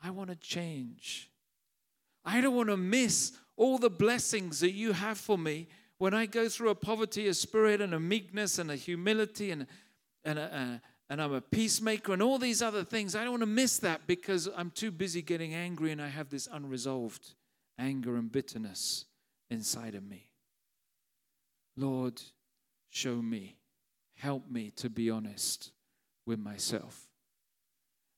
I 0.01 0.09
want 0.09 0.29
to 0.29 0.35
change. 0.35 1.28
I 2.25 2.41
don't 2.41 2.55
want 2.55 2.69
to 2.69 2.77
miss 2.77 3.34
all 3.55 3.77
the 3.77 3.89
blessings 3.89 4.60
that 4.62 4.71
you 4.71 4.93
have 4.93 5.17
for 5.17 5.38
me 5.38 5.67
when 5.97 6.13
I 6.13 6.25
go 6.25 6.47
through 6.47 6.69
a 6.69 6.75
poverty 6.75 7.27
of 7.27 7.36
spirit 7.36 7.82
and 7.82 7.93
a 7.93 7.99
meekness 7.99 8.58
and 8.58 8.71
a 8.71 8.75
humility 8.75 9.51
and, 9.51 9.67
and, 10.23 10.39
a, 10.39 10.43
a, 10.43 10.82
and 11.10 11.21
I'm 11.21 11.34
a 11.34 11.41
peacemaker 11.41 12.13
and 12.13 12.21
all 12.21 12.38
these 12.38 12.62
other 12.62 12.84
things. 12.84 13.15
I 13.15 13.23
don't 13.23 13.32
want 13.32 13.43
to 13.43 13.47
miss 13.47 13.79
that 13.79 14.08
because 14.08 14.47
I'm 14.55 14.71
too 14.71 14.91
busy 14.91 15.21
getting 15.21 15.53
angry 15.53 15.91
and 15.91 16.01
I 16.01 16.08
have 16.08 16.29
this 16.29 16.47
unresolved 16.51 17.36
anger 17.77 18.15
and 18.15 18.32
bitterness 18.32 19.05
inside 19.49 19.95
of 19.95 20.03
me. 20.03 20.29
Lord, 21.75 22.21
show 22.89 23.21
me, 23.21 23.58
help 24.15 24.49
me 24.49 24.71
to 24.77 24.89
be 24.89 25.10
honest 25.10 25.71
with 26.25 26.39
myself. 26.39 27.08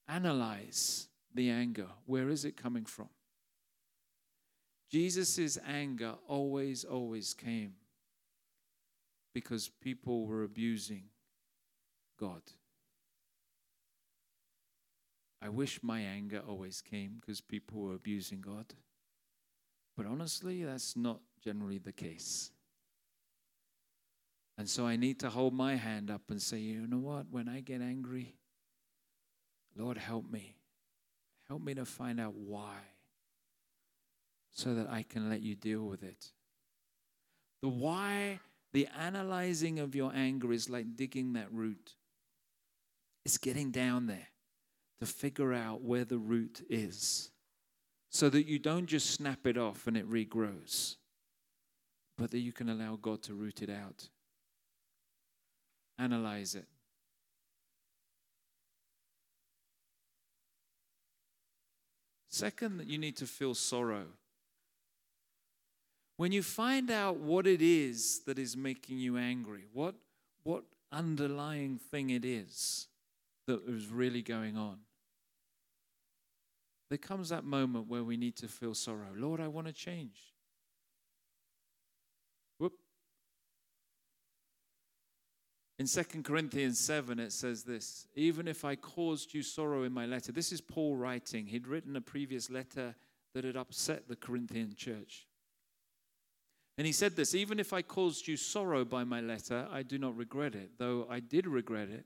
Analyze 0.08 1.08
the 1.34 1.50
anger. 1.50 1.88
Where 2.06 2.30
is 2.30 2.44
it 2.46 2.58
coming 2.58 2.86
from? 2.86 3.10
Jesus' 4.92 5.58
anger 5.66 6.16
always, 6.28 6.84
always 6.84 7.34
came 7.34 7.76
because 9.34 9.70
people 9.82 10.26
were 10.26 10.44
abusing 10.44 11.04
God. 12.20 12.42
I 15.42 15.48
wish 15.48 15.82
my 15.82 16.02
anger 16.02 16.42
always 16.46 16.82
came 16.82 17.20
because 17.22 17.40
people 17.40 17.82
were 17.82 17.96
abusing 17.96 18.42
God. 18.42 18.66
But 19.96 20.06
honestly, 20.06 20.64
that's 20.66 20.98
not 20.98 21.22
generally 21.42 21.78
the 21.78 21.94
case. 21.94 22.52
And 24.58 24.70
so 24.70 24.86
I 24.86 24.98
need 24.98 25.22
to 25.22 25.30
hold 25.30 25.54
my 25.54 25.76
hand 25.76 26.12
up 26.12 26.24
and 26.30 26.42
say, 26.42 26.58
you 26.58 26.86
know 26.86 27.00
what? 27.00 27.28
When 27.32 27.48
I 27.48 27.62
get 27.62 27.82
angry, 27.82 28.36
Lord, 29.76 29.98
help 29.98 30.30
me. 30.30 30.58
Help 31.48 31.62
me 31.62 31.74
to 31.76 31.86
find 31.86 32.20
out 32.20 32.36
why 32.36 32.76
so 34.52 34.74
that 34.76 34.90
I 34.90 35.04
can 35.04 35.30
let 35.30 35.42
you 35.42 35.56
deal 35.56 35.84
with 35.84 36.04
it. 36.04 36.32
The 37.62 37.70
why, 37.70 38.40
the 38.74 38.88
analyzing 38.98 39.80
of 39.80 39.96
your 39.96 40.12
anger 40.14 40.52
is 40.52 40.70
like 40.70 40.96
digging 40.96 41.34
that 41.34 41.52
root. 41.52 41.96
It's 43.26 43.38
getting 43.38 43.72
down 43.72 44.08
there 44.08 44.28
to 45.00 45.06
figure 45.06 45.54
out 45.54 45.82
where 45.82 46.06
the 46.06 46.18
root 46.18 46.66
is 46.70 47.32
so 48.10 48.30
that 48.30 48.46
you 48.46 48.60
don't 48.60 48.88
just 48.88 49.12
snap 49.12 49.48
it 49.48 49.58
off 49.58 49.88
and 49.88 49.96
it 49.96 50.10
regrows, 50.10 50.98
but 52.18 52.32
that 52.32 52.40
you 52.40 52.52
can 52.52 52.68
allow 52.68 52.98
God 53.02 53.24
to 53.24 53.34
root 53.34 53.62
it 53.62 53.70
out. 53.70 54.10
Analyze 55.98 56.56
it. 56.56 56.66
Second, 62.28 62.78
that 62.78 62.88
you 62.88 62.98
need 62.98 63.18
to 63.18 63.28
feel 63.28 63.54
sorrow. 63.54 64.06
When 66.22 66.32
you 66.32 66.44
find 66.44 66.92
out 66.92 67.18
what 67.18 67.48
it 67.48 67.64
is 67.64 68.20
that 68.28 68.38
is 68.38 68.56
making 68.56 69.00
you 69.00 69.18
angry, 69.18 69.64
what, 69.74 69.96
what 70.44 70.66
underlying 70.92 71.80
thing 71.80 72.12
it 72.12 72.24
is 72.24 72.86
that 73.48 73.68
is 73.68 73.88
really 73.88 74.22
going 74.22 74.56
on, 74.56 74.78
there 76.90 77.00
comes 77.00 77.30
that 77.30 77.44
moment 77.44 77.88
where 77.88 78.04
we 78.04 78.18
need 78.18 78.36
to 78.36 78.48
feel 78.48 78.76
sorrow. 78.76 79.08
Lord, 79.16 79.40
I 79.40 79.48
want 79.48 79.66
to 79.66 79.74
change. 79.74 80.36
Whoop. 82.60 82.74
In 85.80 85.88
2 85.88 86.04
Corinthians 86.22 86.80
7, 86.80 87.18
it 87.18 87.32
says 87.32 87.64
this 87.64 88.06
Even 88.14 88.48
if 88.48 88.64
I 88.64 88.76
caused 88.76 89.34
you 89.34 89.42
sorrow 89.42 89.82
in 89.82 89.92
my 89.92 90.06
letter, 90.06 90.32
this 90.32 90.52
is 90.52 90.62
Paul 90.62 90.98
writing. 90.98 91.48
He'd 91.48 91.68
written 91.68 91.96
a 91.96 92.02
previous 92.02 92.52
letter 92.52 92.94
that 93.34 93.44
had 93.44 93.58
upset 93.58 94.08
the 94.08 94.16
Corinthian 94.16 94.76
church. 94.76 95.26
And 96.82 96.88
he 96.88 96.94
said 96.94 97.15
this 97.15 97.36
Even 97.36 97.60
if 97.60 97.74
I 97.74 97.84
caused 97.84 98.28
you 98.28 98.36
sorrow 98.36 98.84
by 98.84 99.04
my 99.04 99.22
letter, 99.22 99.67
I 99.72 99.84
do 99.84 100.00
not 100.00 100.17
regret 100.17 100.56
it. 100.56 100.72
Though 100.80 101.06
I 101.08 101.20
did 101.20 101.46
regret 101.46 101.89
it, 101.89 102.06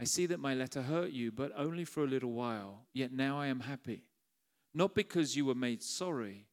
I 0.00 0.04
see 0.04 0.26
that 0.26 0.38
my 0.38 0.54
letter 0.54 0.82
hurt 0.82 1.10
you, 1.10 1.32
but 1.32 1.50
only 1.56 1.84
for 1.84 2.04
a 2.04 2.06
little 2.06 2.30
while. 2.30 2.86
Yet 2.94 3.12
now 3.12 3.40
I 3.40 3.48
am 3.48 3.58
happy. 3.58 4.04
Not 4.72 4.94
because 4.94 5.34
you 5.34 5.46
were 5.46 5.56
made 5.56 5.82
sorry, 5.82 6.46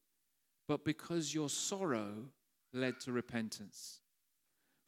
but 0.68 0.84
because 0.84 1.36
your 1.36 1.48
sorrow 1.48 2.32
led 2.74 3.00
to 3.02 3.12
repentance. 3.12 4.00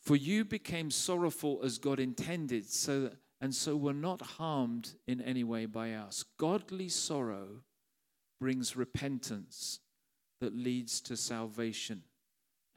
For 0.01 0.15
you 0.15 0.43
became 0.43 0.89
sorrowful 0.89 1.59
as 1.63 1.77
God 1.77 1.99
intended, 1.99 2.67
so 2.67 3.01
that, 3.01 3.17
and 3.39 3.53
so 3.53 3.77
were 3.77 3.93
not 3.93 4.23
harmed 4.23 4.95
in 5.05 5.21
any 5.21 5.43
way 5.43 5.67
by 5.67 5.93
us. 5.93 6.25
Godly 6.39 6.89
sorrow 6.89 7.61
brings 8.41 8.75
repentance 8.75 9.79
that 10.41 10.55
leads 10.55 10.99
to 11.01 11.15
salvation 11.15 12.01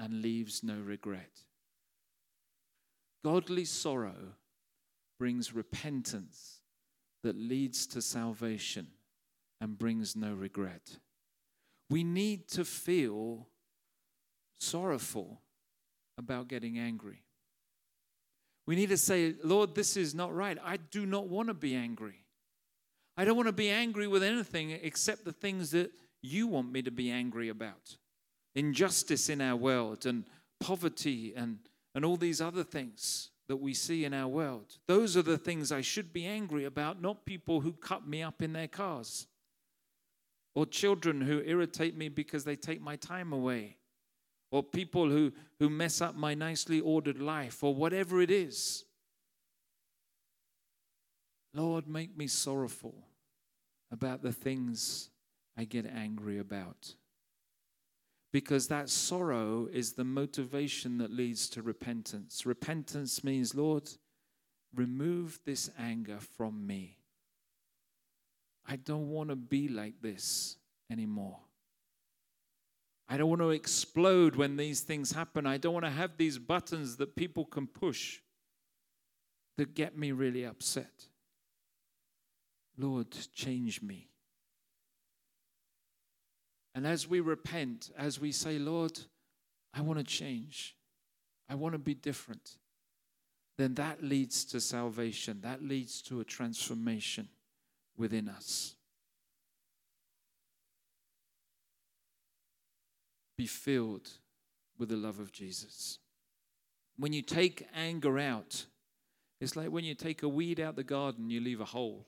and 0.01 0.23
leaves 0.23 0.65
no 0.65 0.77
regret. 0.81 1.45
Godly 3.23 3.67
sorrow 3.67 4.35
brings 5.19 5.55
repentance 5.55 6.61
that 7.23 7.37
leads 7.37 7.87
to 7.89 8.01
salvation 8.01 8.87
and 9.61 9.79
brings 9.79 10.17
no 10.17 10.33
regret. 10.33 10.97
We 11.91 12.03
need 12.03 12.49
to 12.49 12.65
feel 12.65 13.47
sorrowful 14.59 15.43
about 16.17 16.49
getting 16.49 16.79
angry. 16.79 17.23
We 18.67 18.77
need 18.77 18.89
to 18.89 18.97
say, 18.97 19.35
Lord, 19.45 19.75
this 19.75 19.99
is 19.99 20.15
not 20.15 20.35
right. 20.35 20.57
I 20.65 20.79
do 20.79 21.05
not 21.05 21.29
want 21.29 21.49
to 21.49 21.55
be 21.55 21.75
angry. 21.75 22.25
I 23.19 23.25
don't 23.25 23.37
want 23.37 23.49
to 23.49 23.53
be 23.53 23.69
angry 23.69 24.07
with 24.07 24.23
anything 24.23 24.71
except 24.71 25.27
the 25.27 25.33
things 25.33 25.73
that 25.73 25.91
you 26.23 26.47
want 26.47 26.73
me 26.73 26.81
to 26.83 26.91
be 26.91 27.11
angry 27.11 27.51
about 27.51 27.97
injustice 28.55 29.29
in 29.29 29.41
our 29.41 29.57
world 29.57 30.07
and 30.07 30.25
poverty 30.61 31.33
and, 31.37 31.59
and 31.95 32.05
all 32.05 32.17
these 32.17 32.41
other 32.41 32.65
things 32.65 33.31
that 33.49 33.57
we 33.57 33.75
see 33.75 34.05
in 34.05 34.15
our 34.15 34.29
world. 34.29 34.77
Those 34.87 35.17
are 35.17 35.23
the 35.23 35.39
things 35.39 35.73
I 35.73 35.81
should 35.81 36.13
be 36.13 36.27
angry 36.27 36.65
about, 36.65 37.01
not 37.03 37.25
people 37.25 37.61
who 37.61 37.73
cut 37.73 38.07
me 38.07 38.23
up 38.23 38.43
in 38.43 38.53
their 38.53 38.69
cars. 38.69 39.27
or 40.55 40.67
children 40.67 41.21
who 41.21 41.43
irritate 41.45 41.97
me 41.97 42.09
because 42.09 42.45
they 42.45 42.57
take 42.57 42.81
my 42.81 42.97
time 42.97 43.33
away, 43.33 43.77
or 44.51 44.63
people 44.63 45.09
who, 45.09 45.33
who 45.59 45.71
mess 45.71 46.01
up 46.01 46.17
my 46.17 46.35
nicely 46.35 46.81
ordered 46.81 47.21
life, 47.21 47.63
or 47.63 47.75
whatever 47.75 48.21
it 48.21 48.31
is. 48.31 48.85
Lord, 51.55 51.89
make 51.89 52.17
me 52.17 52.27
sorrowful 52.27 52.95
about 53.91 54.23
the 54.23 54.33
things 54.33 55.11
I 55.57 55.65
get 55.65 55.87
angry 55.87 56.39
about. 56.39 56.95
Because 58.33 58.69
that 58.69 58.89
sorrow 58.89 59.69
is 59.73 59.95
the 59.95 60.05
motivation 60.05 60.99
that 60.99 61.11
leads 61.11 61.49
to 61.51 61.63
repentance. 61.63 62.47
Repentance 62.47 63.25
means, 63.25 63.55
Lord, 63.55 63.91
remove 64.75 65.41
this 65.45 65.71
anger 65.79 66.19
from 66.37 66.67
me. 66.67 66.99
I 68.67 68.77
don't 68.77 69.11
want 69.11 69.31
to 69.31 69.37
be 69.37 69.67
like 69.69 70.01
this 70.01 70.57
anymore. 70.91 71.39
I 73.09 73.17
don't 73.17 73.29
want 73.29 73.43
to 73.43 73.51
explode 73.51 74.37
when 74.37 74.57
these 74.57 74.83
things 74.83 75.11
happen. 75.11 75.45
I 75.45 75.57
don't 75.57 75.75
want 75.75 75.87
to 75.87 75.91
have 75.91 76.17
these 76.17 76.39
buttons 76.39 76.97
that 76.99 77.17
people 77.17 77.45
can 77.45 77.67
push 77.67 78.21
that 79.57 79.75
get 79.75 79.99
me 79.99 80.13
really 80.13 80.45
upset. 80.45 81.07
Lord, 82.79 83.09
change 83.35 83.83
me. 83.83 84.10
And 86.81 86.87
as 86.87 87.07
we 87.07 87.21
repent, 87.21 87.91
as 87.99 88.19
we 88.19 88.33
say, 88.33 88.59
Lord, 88.59 88.99
I 89.75 89.83
want 89.83 89.99
to 89.99 90.03
change, 90.03 90.75
I 91.47 91.55
want 91.55 91.75
to 91.75 91.79
be 91.79 91.93
different, 91.93 92.57
then 93.59 93.75
that 93.75 94.03
leads 94.03 94.47
to 94.47 94.63
salvation. 94.63 95.43
That 95.43 95.63
leads 95.63 96.01
to 96.05 96.21
a 96.21 96.25
transformation 96.25 97.29
within 97.99 98.31
us. 98.31 98.77
Be 103.37 103.47
filled 103.47 104.09
with 104.79 104.89
the 104.89 104.97
love 104.97 105.21
of 105.21 105.33
Jesus. 105.33 105.99
When 106.97 107.13
you 107.13 107.21
take 107.21 107.69
anger 107.77 108.19
out, 108.19 108.65
it's 109.39 109.55
like 109.55 109.69
when 109.69 109.85
you 109.85 109.95
take 109.95 110.23
a 110.23 110.29
weed 110.29 110.59
out 110.59 110.77
the 110.77 110.83
garden, 110.83 111.29
you 111.29 111.43
leave 111.43 111.61
a 111.61 111.67
hole. 111.67 112.07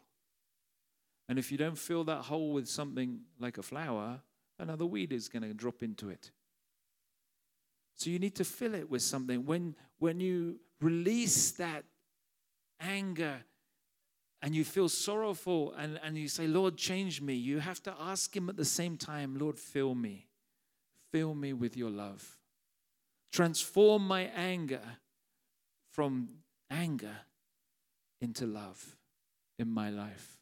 And 1.29 1.39
if 1.39 1.53
you 1.53 1.59
don't 1.59 1.77
fill 1.77 2.05
that 2.05 2.23
hole 2.23 2.55
with 2.55 2.69
something 2.69 3.21
like 3.39 3.59
a 3.59 3.63
flower, 3.63 4.23
another 4.59 4.87
weed 4.87 5.13
is 5.13 5.29
going 5.29 5.43
to 5.43 5.55
drop 5.55 5.83
into 5.83 6.09
it. 6.09 6.31
So 7.95 8.11
you 8.11 8.19
need 8.19 8.35
to 8.37 8.45
fill 8.45 8.75
it 8.75 8.91
with 8.91 9.03
something. 9.03 9.45
When, 9.47 9.77
when 9.99 10.21
you 10.21 10.59
release 10.81 11.53
that 11.53 11.85
anger 12.81 13.45
and 14.41 14.55
you 14.55 14.65
feel 14.65 14.89
sorrowful 14.89 15.73
and, 15.79 16.01
and 16.03 16.19
you 16.19 16.29
say, 16.29 16.47
Lord, 16.47 16.77
change 16.77 17.21
me, 17.21 17.35
you 17.35 17.61
have 17.61 17.83
to 17.85 17.95
ask 18.01 18.37
Him 18.37 18.49
at 18.49 18.57
the 18.57 18.65
same 18.65 18.97
time, 18.97 19.39
Lord, 19.39 19.59
fill 19.59 19.95
me. 19.95 20.27
Fill 21.13 21.35
me 21.35 21.53
with 21.53 21.77
your 21.77 21.91
love. 21.91 22.39
Transform 23.33 24.07
my 24.07 24.23
anger 24.35 24.83
from 25.91 26.29
anger 26.71 27.17
into 28.21 28.47
love 28.47 28.97
in 29.59 29.69
my 29.69 29.91
life. 29.91 30.42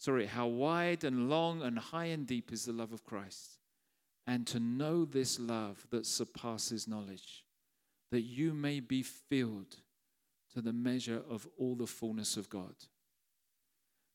sorry, 0.00 0.24
how 0.26 0.46
wide 0.46 1.04
and 1.04 1.28
long 1.28 1.60
and 1.62 1.78
high 1.78 2.06
and 2.06 2.26
deep 2.26 2.50
is 2.52 2.64
the 2.64 2.72
love 2.72 2.92
of 2.92 3.04
Christ, 3.04 3.58
and 4.26 4.46
to 4.46 4.58
know 4.58 5.04
this 5.04 5.38
love 5.38 5.86
that 5.90 6.06
surpasses 6.06 6.88
knowledge, 6.88 7.44
that 8.10 8.22
you 8.22 8.54
may 8.54 8.80
be 8.80 9.02
filled 9.02 9.76
to 10.54 10.62
the 10.62 10.72
measure 10.72 11.20
of 11.28 11.46
all 11.58 11.76
the 11.76 11.86
fullness 11.86 12.38
of 12.38 12.48
God. 12.48 12.74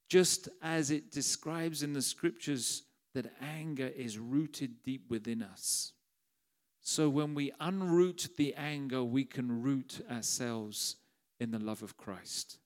Just 0.10 0.50
as 0.62 0.90
it 0.90 1.12
describes 1.12 1.84
in 1.84 1.94
the 1.94 2.02
scriptures 2.02 2.84
that 3.14 3.32
anger 3.40 3.92
is 3.96 4.18
rooted 4.18 4.84
deep 4.84 5.10
within 5.10 5.44
us. 5.44 5.94
So 6.82 7.10
when 7.10 7.36
we 7.36 7.52
unroot 7.62 8.36
the 8.38 8.56
anger, 8.56 9.04
we 9.04 9.24
can 9.24 9.62
root 9.62 10.02
ourselves 10.12 10.96
in 11.40 11.52
the 11.52 11.60
love 11.60 11.84
of 11.84 11.96
Christ. 11.96 12.58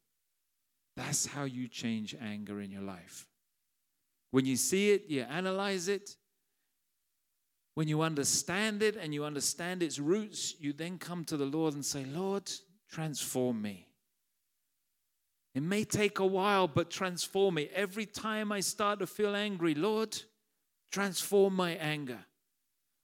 That's 0.96 1.26
how 1.26 1.44
you 1.44 1.68
change 1.68 2.16
anger 2.22 2.60
in 2.62 2.72
your 2.72 2.82
life. 2.82 3.28
When 4.32 4.46
you 4.46 4.56
see 4.56 4.92
it, 4.92 5.06
you 5.08 5.22
analyze 5.22 5.88
it. 5.88 6.16
When 7.76 7.88
you 7.88 8.02
understand 8.02 8.84
it 8.84 8.96
and 8.96 9.14
you 9.14 9.24
understand 9.24 9.82
its 9.82 10.00
roots, 10.00 10.56
you 10.60 10.74
then 10.74 10.98
come 10.98 11.24
to 11.26 11.38
the 11.38 11.46
Lord 11.46 11.74
and 11.74 11.86
say, 11.86 12.04
Lord, 12.06 12.52
transform 12.90 13.62
me. 13.62 13.88
It 15.56 15.64
may 15.64 15.84
take 15.84 16.20
a 16.20 16.26
while, 16.26 16.68
but 16.68 16.90
transform 16.90 17.56
me. 17.56 17.70
Every 17.74 18.06
time 18.06 18.52
I 18.52 18.60
start 18.60 19.00
to 19.00 19.08
feel 19.08 19.36
angry, 19.36 19.74
Lord, 19.74 20.18
transform 20.92 21.56
my 21.56 21.72
anger. 21.72 22.20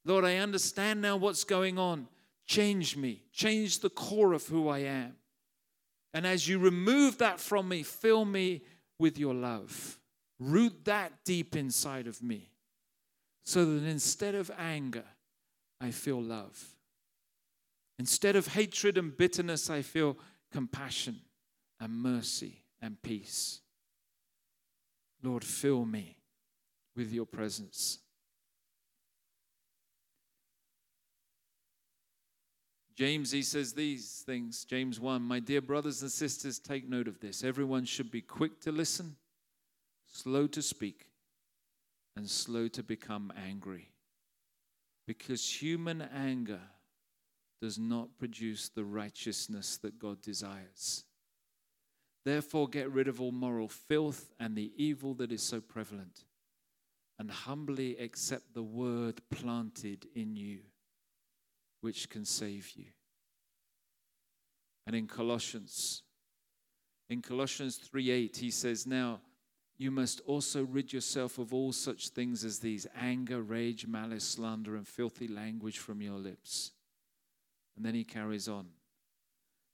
Lord, 0.04 0.26
I 0.26 0.38
understand 0.38 1.02
now 1.02 1.18
what's 1.18 1.44
going 1.44 1.80
on. 1.80 2.08
Change 2.46 2.96
me, 2.96 3.24
change 3.34 3.80
the 3.80 3.90
core 3.90 4.34
of 4.34 4.46
who 4.46 4.68
I 4.68 4.80
am. 4.80 5.16
And 6.16 6.26
as 6.26 6.48
you 6.48 6.60
remove 6.60 7.18
that 7.18 7.42
from 7.42 7.68
me, 7.68 7.84
fill 7.84 8.24
me 8.24 8.62
with 8.98 9.20
your 9.20 9.34
love. 9.34 10.00
Root 10.40 10.86
that 10.86 11.12
deep 11.26 11.58
inside 11.58 12.08
of 12.08 12.24
me 12.24 12.52
so 13.44 13.66
that 13.66 13.86
instead 13.86 14.34
of 14.34 14.50
anger, 14.58 15.04
I 15.82 15.92
feel 15.92 16.22
love. 16.22 16.74
Instead 18.00 18.38
of 18.38 18.48
hatred 18.48 18.98
and 18.98 19.16
bitterness, 19.16 19.70
I 19.70 19.82
feel 19.82 20.18
compassion 20.54 21.20
and 21.82 21.92
mercy 21.94 22.64
and 22.82 23.02
peace. 23.02 23.60
Lord, 25.22 25.44
fill 25.44 25.84
me 25.84 26.16
with 26.96 27.12
your 27.12 27.26
presence. 27.26 28.00
James, 32.96 33.32
he 33.32 33.42
says 33.42 33.74
these 33.74 34.24
things. 34.26 34.64
James 34.64 35.00
1 35.00 35.22
My 35.22 35.40
dear 35.40 35.62
brothers 35.62 36.02
and 36.02 36.12
sisters, 36.12 36.60
take 36.60 36.88
note 36.88 37.10
of 37.10 37.20
this. 37.20 37.44
Everyone 37.44 37.84
should 37.84 38.10
be 38.10 38.22
quick 38.22 38.62
to 38.62 38.72
listen, 38.72 39.18
slow 40.08 40.48
to 40.48 40.62
speak, 40.62 41.10
and 42.16 42.30
slow 42.30 42.70
to 42.70 42.82
become 42.82 43.34
angry. 43.36 43.90
Because 45.06 45.62
human 45.62 46.02
anger 46.02 46.62
does 47.62 47.78
not 47.78 48.18
produce 48.18 48.70
the 48.70 48.86
righteousness 48.86 49.78
that 49.78 50.00
God 50.00 50.22
desires. 50.22 51.04
Therefore, 52.24 52.68
get 52.70 52.92
rid 52.92 53.10
of 53.10 53.20
all 53.20 53.32
moral 53.32 53.68
filth 53.68 54.32
and 54.40 54.56
the 54.56 54.72
evil 54.78 55.14
that 55.16 55.34
is 55.34 55.44
so 55.44 55.60
prevalent, 55.60 56.24
and 57.20 57.30
humbly 57.30 57.98
accept 57.98 58.54
the 58.54 58.64
word 58.64 59.22
planted 59.30 60.08
in 60.16 60.38
you 60.38 60.60
which 61.86 62.10
can 62.10 62.26
save 62.26 62.72
you. 62.76 62.86
And 64.88 64.96
in 64.96 65.06
Colossians, 65.06 66.02
in 67.12 67.22
Colossians 67.22 67.78
3:8, 67.78 68.38
he 68.38 68.50
says, 68.50 68.88
Now 68.88 69.22
you 69.78 69.92
must 69.92 70.20
also 70.22 70.64
rid 70.64 70.92
yourself 70.92 71.38
of 71.38 71.54
all 71.54 71.72
such 71.72 72.10
things 72.10 72.44
as 72.44 72.58
these 72.58 72.88
anger, 72.96 73.40
rage, 73.40 73.86
malice, 73.86 74.24
slander, 74.24 74.76
and 74.76 74.88
filthy 74.88 75.28
language 75.28 75.78
from 75.78 76.02
your 76.02 76.18
lips. 76.18 76.72
And 77.76 77.86
then 77.86 77.94
he 77.94 78.04
carries 78.04 78.48
on. 78.48 78.70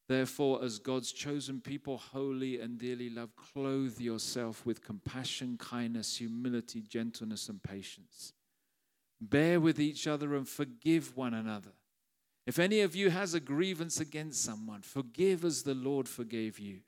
Therefore, 0.09 0.61
as 0.61 0.79
God's 0.79 1.13
chosen 1.13 1.61
people, 1.61 1.95
holy 1.95 2.59
and 2.59 2.77
dearly 2.77 3.09
loved, 3.09 3.37
clothe 3.37 4.01
yourself 4.01 4.65
with 4.65 4.83
compassion, 4.83 5.57
kindness, 5.57 6.17
humility, 6.17 6.81
gentleness, 6.81 7.47
and 7.47 7.63
patience. 7.63 8.33
Bear 9.21 9.61
with 9.61 9.79
each 9.79 10.07
other 10.07 10.35
and 10.35 10.45
forgive 10.45 11.15
one 11.15 11.33
another. 11.33 11.71
If 12.51 12.59
any 12.59 12.81
of 12.81 12.97
you 12.97 13.11
has 13.11 13.33
a 13.33 13.39
grievance 13.39 14.01
against 14.01 14.43
someone, 14.43 14.81
forgive 14.81 15.45
as 15.45 15.63
the 15.63 15.73
Lord 15.73 16.09
forgave 16.09 16.59
you. 16.59 16.81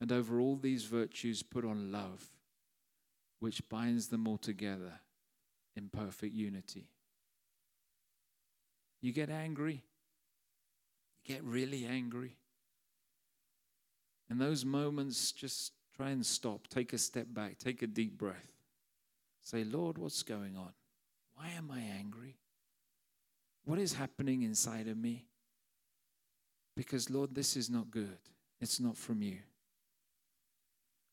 And 0.00 0.10
over 0.10 0.40
all 0.40 0.56
these 0.56 0.82
virtues, 0.82 1.44
put 1.44 1.64
on 1.64 1.92
love, 1.92 2.26
which 3.38 3.68
binds 3.68 4.08
them 4.08 4.26
all 4.26 4.36
together 4.36 4.94
in 5.76 5.90
perfect 5.90 6.34
unity. 6.34 6.88
You 9.00 9.12
get 9.12 9.30
angry, 9.30 9.84
you 11.14 11.34
get 11.36 11.44
really 11.44 11.84
angry. 11.84 12.36
In 14.28 14.38
those 14.38 14.64
moments, 14.64 15.30
just 15.30 15.72
try 15.96 16.10
and 16.10 16.26
stop, 16.26 16.66
take 16.66 16.92
a 16.92 16.98
step 16.98 17.28
back, 17.30 17.58
take 17.58 17.82
a 17.82 17.86
deep 17.86 18.18
breath. 18.18 18.56
Say, 19.40 19.62
Lord, 19.62 19.98
what's 19.98 20.24
going 20.24 20.56
on? 20.56 20.72
Why 21.36 21.50
am 21.56 21.70
I 21.70 21.78
angry? 21.78 22.38
What 23.68 23.78
is 23.78 23.92
happening 23.92 24.44
inside 24.44 24.88
of 24.88 24.96
me? 24.96 25.26
Because, 26.74 27.10
Lord, 27.10 27.34
this 27.34 27.54
is 27.54 27.68
not 27.68 27.90
good. 27.90 28.16
It's 28.62 28.80
not 28.80 28.96
from 28.96 29.20
you. 29.20 29.40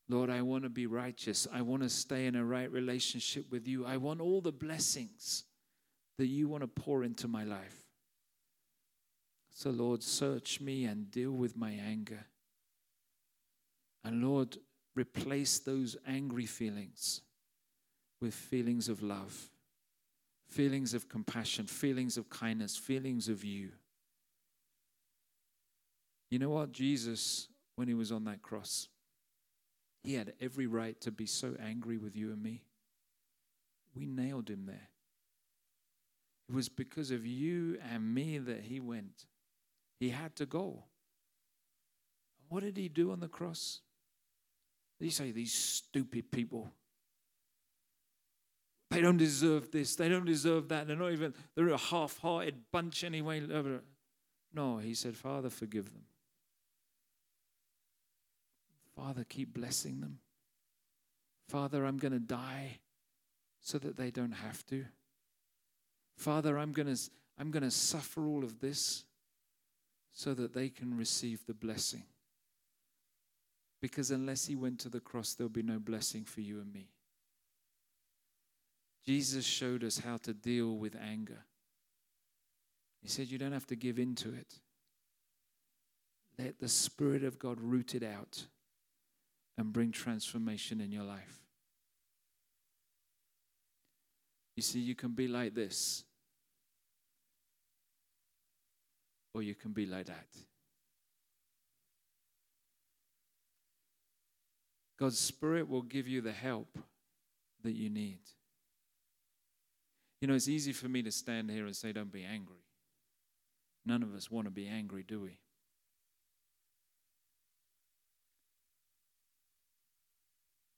Lord, 0.08 0.30
I 0.30 0.40
want 0.40 0.62
to 0.62 0.70
be 0.70 0.86
righteous. 0.86 1.46
I 1.52 1.60
want 1.60 1.82
to 1.82 1.90
stay 1.90 2.24
in 2.24 2.34
a 2.34 2.42
right 2.42 2.72
relationship 2.72 3.44
with 3.52 3.68
you. 3.68 3.84
I 3.84 3.98
want 3.98 4.22
all 4.22 4.40
the 4.40 4.52
blessings 4.52 5.44
that 6.16 6.28
you 6.28 6.48
want 6.48 6.62
to 6.62 6.66
pour 6.66 7.04
into 7.04 7.28
my 7.28 7.44
life. 7.44 7.84
So, 9.52 9.68
Lord, 9.68 10.02
search 10.02 10.58
me 10.58 10.86
and 10.86 11.10
deal 11.10 11.32
with 11.32 11.58
my 11.58 11.72
anger. 11.72 12.24
And, 14.02 14.24
Lord, 14.24 14.56
replace 14.94 15.58
those 15.58 15.94
angry 16.08 16.46
feelings 16.46 17.20
with 18.22 18.32
feelings 18.32 18.88
of 18.88 19.02
love, 19.02 19.50
feelings 20.48 20.94
of 20.94 21.08
compassion, 21.08 21.66
feelings 21.66 22.16
of 22.16 22.30
kindness, 22.30 22.76
feelings 22.76 23.28
of 23.28 23.44
you. 23.44 23.70
You 26.30 26.38
know 26.38 26.50
what? 26.50 26.72
Jesus, 26.72 27.48
when 27.76 27.88
he 27.88 27.94
was 27.94 28.10
on 28.10 28.24
that 28.24 28.42
cross, 28.42 28.88
he 30.02 30.14
had 30.14 30.32
every 30.40 30.66
right 30.66 31.00
to 31.00 31.10
be 31.10 31.26
so 31.26 31.56
angry 31.60 31.98
with 31.98 32.16
you 32.16 32.32
and 32.32 32.42
me. 32.42 32.62
We 33.94 34.06
nailed 34.06 34.48
him 34.48 34.66
there. 34.66 34.88
It 36.48 36.54
was 36.54 36.68
because 36.68 37.10
of 37.10 37.26
you 37.26 37.78
and 37.92 38.14
me 38.14 38.38
that 38.38 38.62
he 38.62 38.78
went. 38.78 39.26
He 39.98 40.10
had 40.10 40.36
to 40.36 40.46
go. 40.46 40.84
What 42.48 42.62
did 42.62 42.76
he 42.76 42.88
do 42.88 43.10
on 43.10 43.20
the 43.20 43.28
cross? 43.28 43.80
He 45.00 45.10
say, 45.10 45.32
These 45.32 45.54
stupid 45.54 46.30
people? 46.30 46.70
They 48.90 49.00
don't 49.00 49.16
deserve 49.16 49.70
this. 49.72 49.96
They 49.96 50.08
don't 50.08 50.24
deserve 50.24 50.68
that. 50.68 50.86
They're 50.86 50.96
not 50.96 51.12
even, 51.12 51.34
they're 51.54 51.68
a 51.68 51.76
half 51.76 52.18
hearted 52.18 52.54
bunch 52.72 53.04
anyway. 53.04 53.42
No, 54.54 54.78
he 54.78 54.94
said, 54.94 55.16
Father, 55.16 55.50
forgive 55.50 55.92
them. 55.92 56.04
Father, 58.94 59.24
keep 59.28 59.52
blessing 59.52 60.00
them. 60.00 60.20
Father, 61.48 61.84
I'm 61.84 61.98
going 61.98 62.12
to 62.12 62.18
die 62.18 62.78
so 63.60 63.78
that 63.78 63.96
they 63.96 64.10
don't 64.10 64.32
have 64.32 64.64
to. 64.66 64.84
Father, 66.16 66.58
I'm 66.58 66.72
going 66.72 66.94
to 66.94 67.00
I'm 67.38 67.50
going 67.50 67.62
to 67.62 67.70
suffer 67.70 68.26
all 68.26 68.44
of 68.44 68.60
this 68.60 69.04
so 70.12 70.32
that 70.32 70.54
they 70.54 70.70
can 70.70 70.96
receive 70.96 71.44
the 71.46 71.52
blessing. 71.52 72.04
Because 73.82 74.10
unless 74.10 74.46
he 74.46 74.56
went 74.56 74.78
to 74.80 74.88
the 74.88 75.00
cross, 75.00 75.34
there'll 75.34 75.50
be 75.50 75.62
no 75.62 75.78
blessing 75.78 76.24
for 76.24 76.40
you 76.40 76.60
and 76.60 76.72
me. 76.72 76.88
Jesus 79.06 79.44
showed 79.44 79.84
us 79.84 79.98
how 79.98 80.16
to 80.18 80.34
deal 80.34 80.76
with 80.76 80.96
anger. 80.96 81.44
He 83.02 83.08
said, 83.08 83.28
You 83.28 83.38
don't 83.38 83.52
have 83.52 83.66
to 83.68 83.76
give 83.76 83.98
in 83.98 84.14
to 84.16 84.34
it. 84.34 84.54
Let 86.38 86.58
the 86.58 86.68
Spirit 86.68 87.22
of 87.22 87.38
God 87.38 87.60
root 87.60 87.94
it 87.94 88.02
out 88.02 88.46
and 89.56 89.72
bring 89.72 89.92
transformation 89.92 90.80
in 90.80 90.90
your 90.92 91.04
life. 91.04 91.40
You 94.56 94.62
see, 94.62 94.80
you 94.80 94.94
can 94.94 95.12
be 95.12 95.28
like 95.28 95.54
this, 95.54 96.04
or 99.34 99.42
you 99.42 99.54
can 99.54 99.72
be 99.72 99.86
like 99.86 100.06
that. 100.06 100.26
God's 104.98 105.18
Spirit 105.18 105.68
will 105.68 105.82
give 105.82 106.08
you 106.08 106.22
the 106.22 106.32
help 106.32 106.78
that 107.62 107.72
you 107.72 107.90
need. 107.90 108.18
You 110.20 110.28
know, 110.28 110.34
it's 110.34 110.48
easy 110.48 110.72
for 110.72 110.88
me 110.88 111.02
to 111.02 111.12
stand 111.12 111.50
here 111.50 111.66
and 111.66 111.76
say, 111.76 111.92
Don't 111.92 112.12
be 112.12 112.24
angry. 112.24 112.64
None 113.84 114.02
of 114.02 114.14
us 114.14 114.30
want 114.30 114.46
to 114.46 114.50
be 114.50 114.66
angry, 114.66 115.04
do 115.06 115.20
we? 115.20 115.38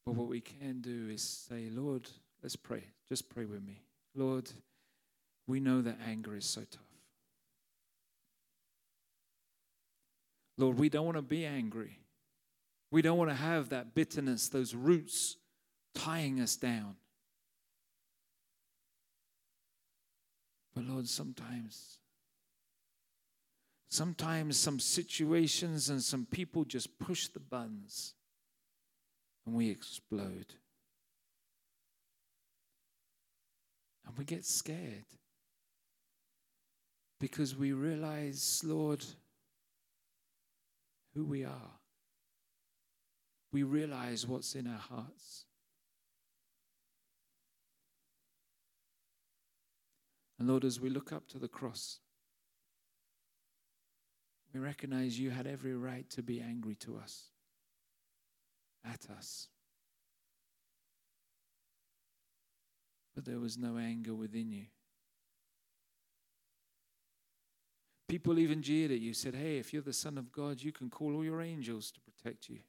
But 0.04 0.14
what 0.14 0.28
we 0.28 0.40
can 0.40 0.80
do 0.80 1.08
is 1.10 1.22
say, 1.22 1.68
Lord, 1.70 2.08
let's 2.42 2.56
pray. 2.56 2.84
Just 3.08 3.28
pray 3.28 3.44
with 3.44 3.62
me. 3.62 3.82
Lord, 4.14 4.50
we 5.46 5.60
know 5.60 5.82
that 5.82 5.98
anger 6.06 6.34
is 6.34 6.46
so 6.46 6.62
tough. 6.62 6.80
Lord, 10.56 10.78
we 10.78 10.88
don't 10.88 11.04
want 11.04 11.16
to 11.16 11.22
be 11.22 11.44
angry. 11.44 11.98
We 12.90 13.02
don't 13.02 13.18
want 13.18 13.30
to 13.30 13.36
have 13.36 13.68
that 13.68 13.94
bitterness, 13.94 14.48
those 14.48 14.74
roots 14.74 15.36
tying 15.94 16.40
us 16.40 16.56
down. 16.56 16.96
But 20.78 20.86
Lord, 20.86 21.08
sometimes, 21.08 21.98
sometimes 23.90 24.56
some 24.56 24.78
situations 24.78 25.90
and 25.90 26.00
some 26.00 26.24
people 26.24 26.64
just 26.64 27.00
push 27.00 27.26
the 27.26 27.40
buttons 27.40 28.14
and 29.44 29.56
we 29.56 29.70
explode. 29.70 30.54
And 34.06 34.16
we 34.16 34.24
get 34.24 34.44
scared 34.44 35.06
because 37.18 37.56
we 37.56 37.72
realize, 37.72 38.62
Lord, 38.64 39.04
who 41.12 41.24
we 41.24 41.44
are. 41.44 41.72
We 43.50 43.64
realize 43.64 44.28
what's 44.28 44.54
in 44.54 44.68
our 44.68 44.78
hearts. 44.78 45.46
And 50.38 50.48
Lord, 50.48 50.64
as 50.64 50.80
we 50.80 50.88
look 50.88 51.12
up 51.12 51.26
to 51.28 51.38
the 51.38 51.48
cross, 51.48 51.98
we 54.54 54.60
recognize 54.60 55.18
you 55.18 55.30
had 55.30 55.46
every 55.46 55.74
right 55.74 56.08
to 56.10 56.22
be 56.22 56.40
angry 56.40 56.74
to 56.76 56.96
us 56.96 57.24
at 58.84 59.06
us. 59.16 59.48
But 63.14 63.24
there 63.24 63.40
was 63.40 63.58
no 63.58 63.76
anger 63.78 64.14
within 64.14 64.50
you. 64.52 64.66
People 68.08 68.38
even 68.38 68.62
jeered 68.62 68.90
at 68.90 69.00
you, 69.00 69.12
said, 69.12 69.34
Hey, 69.34 69.58
if 69.58 69.72
you're 69.72 69.82
the 69.82 69.92
Son 69.92 70.16
of 70.16 70.32
God, 70.32 70.62
you 70.62 70.72
can 70.72 70.88
call 70.88 71.14
all 71.14 71.24
your 71.24 71.42
angels 71.42 71.90
to 71.90 72.00
protect 72.00 72.48
you. 72.48 72.60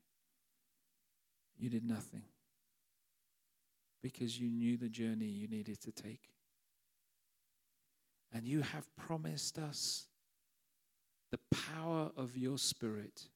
You 1.58 1.70
did 1.70 1.86
nothing 1.86 2.24
because 4.02 4.40
you 4.40 4.50
knew 4.50 4.76
the 4.76 4.90
journey 4.90 5.26
you 5.26 5.48
needed 5.48 5.80
to 5.82 5.92
take. 5.92 6.30
And 8.32 8.48
you 8.48 8.62
have 8.62 8.96
promised 8.96 9.58
us 9.58 10.08
the 11.32 11.40
power 11.52 12.12
of 12.16 12.38
your 12.38 12.58
Spirit 12.58 13.28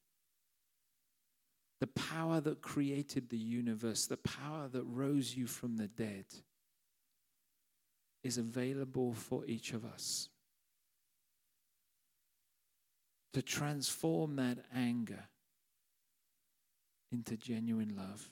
the 1.83 1.87
power 1.87 2.39
that 2.39 2.61
created 2.61 3.27
the 3.29 3.37
universe, 3.37 4.05
the 4.05 4.15
power 4.15 4.69
that 4.69 4.83
rose 4.83 5.35
you 5.35 5.45
from 5.45 5.75
the 5.75 5.89
dead, 5.89 6.23
is 8.23 8.37
available 8.37 9.11
for 9.11 9.45
each 9.47 9.73
of 9.73 9.83
us. 9.83 10.29
To 13.33 13.41
transform 13.41 14.37
that 14.37 14.59
anger 14.73 15.25
into 17.11 17.35
genuine 17.35 17.93
love. 17.97 18.29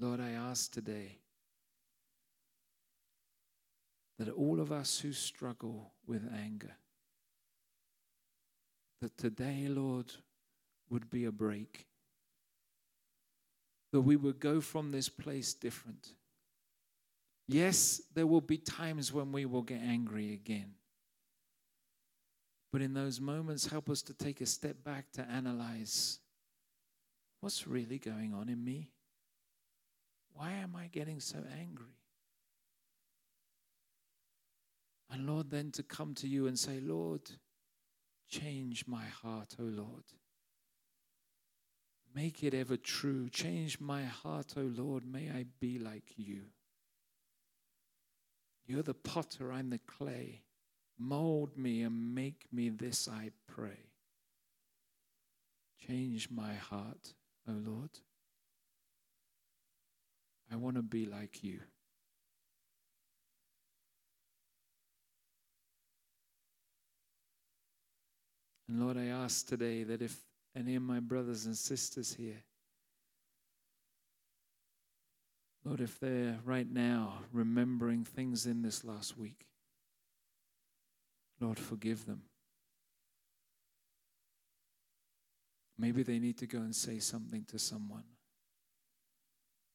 Lord, 0.00 0.18
I 0.20 0.30
ask 0.30 0.72
today 0.72 1.18
that 4.20 4.28
all 4.28 4.60
of 4.60 4.70
us 4.70 5.00
who 5.00 5.14
struggle 5.14 5.92
with 6.06 6.30
anger, 6.44 6.76
that 9.00 9.16
today, 9.16 9.66
Lord, 9.66 10.12
would 10.90 11.08
be 11.08 11.24
a 11.24 11.32
break. 11.32 11.86
That 13.94 14.02
we 14.02 14.16
would 14.16 14.38
go 14.38 14.60
from 14.60 14.90
this 14.90 15.08
place 15.08 15.54
different. 15.54 16.12
Yes, 17.48 18.02
there 18.14 18.26
will 18.26 18.42
be 18.42 18.58
times 18.58 19.10
when 19.10 19.32
we 19.32 19.46
will 19.46 19.62
get 19.62 19.80
angry 19.80 20.34
again. 20.34 20.74
But 22.74 22.82
in 22.82 22.92
those 22.92 23.22
moments, 23.22 23.68
help 23.68 23.88
us 23.88 24.02
to 24.02 24.12
take 24.12 24.42
a 24.42 24.46
step 24.46 24.84
back 24.84 25.10
to 25.12 25.22
analyze 25.22 26.18
what's 27.40 27.66
really 27.66 27.98
going 27.98 28.34
on 28.34 28.50
in 28.50 28.62
me? 28.62 28.90
Why 30.34 30.50
am 30.52 30.76
I 30.76 30.88
getting 30.88 31.20
so 31.20 31.38
angry? 31.58 31.99
And 35.12 35.26
Lord, 35.26 35.50
then 35.50 35.70
to 35.72 35.82
come 35.82 36.14
to 36.14 36.28
you 36.28 36.46
and 36.46 36.58
say, 36.58 36.80
Lord, 36.80 37.30
Change 38.30 38.86
my 38.86 39.06
heart, 39.06 39.56
O 39.58 39.64
Lord. 39.64 40.04
Make 42.14 42.44
it 42.44 42.54
ever 42.54 42.76
true. 42.76 43.28
Change 43.28 43.80
my 43.80 44.04
heart, 44.04 44.54
O 44.56 44.60
Lord. 44.60 45.04
May 45.04 45.30
I 45.30 45.46
be 45.58 45.78
like 45.80 46.12
you. 46.16 46.42
You're 48.66 48.84
the 48.84 48.94
potter, 48.94 49.52
I'm 49.52 49.70
the 49.70 49.80
clay. 49.80 50.42
Mold 50.96 51.56
me 51.56 51.82
and 51.82 52.14
make 52.14 52.46
me 52.52 52.68
this, 52.68 53.08
I 53.08 53.30
pray. 53.48 53.88
Change 55.88 56.30
my 56.30 56.54
heart, 56.54 57.14
O 57.48 57.52
Lord. 57.52 57.90
I 60.52 60.56
want 60.56 60.76
to 60.76 60.82
be 60.82 61.04
like 61.04 61.42
you. 61.42 61.60
And 68.70 68.80
Lord, 68.80 68.96
I 68.96 69.06
ask 69.06 69.48
today 69.48 69.82
that 69.82 70.00
if 70.00 70.16
any 70.54 70.76
of 70.76 70.82
my 70.82 71.00
brothers 71.00 71.44
and 71.44 71.56
sisters 71.56 72.14
here, 72.14 72.40
Lord, 75.64 75.80
if 75.80 75.98
they're 75.98 76.38
right 76.44 76.70
now 76.70 77.14
remembering 77.32 78.04
things 78.04 78.46
in 78.46 78.62
this 78.62 78.84
last 78.84 79.18
week, 79.18 79.44
Lord, 81.40 81.58
forgive 81.58 82.06
them. 82.06 82.22
Maybe 85.76 86.04
they 86.04 86.20
need 86.20 86.38
to 86.38 86.46
go 86.46 86.58
and 86.58 86.74
say 86.74 87.00
something 87.00 87.44
to 87.48 87.58
someone. 87.58 88.04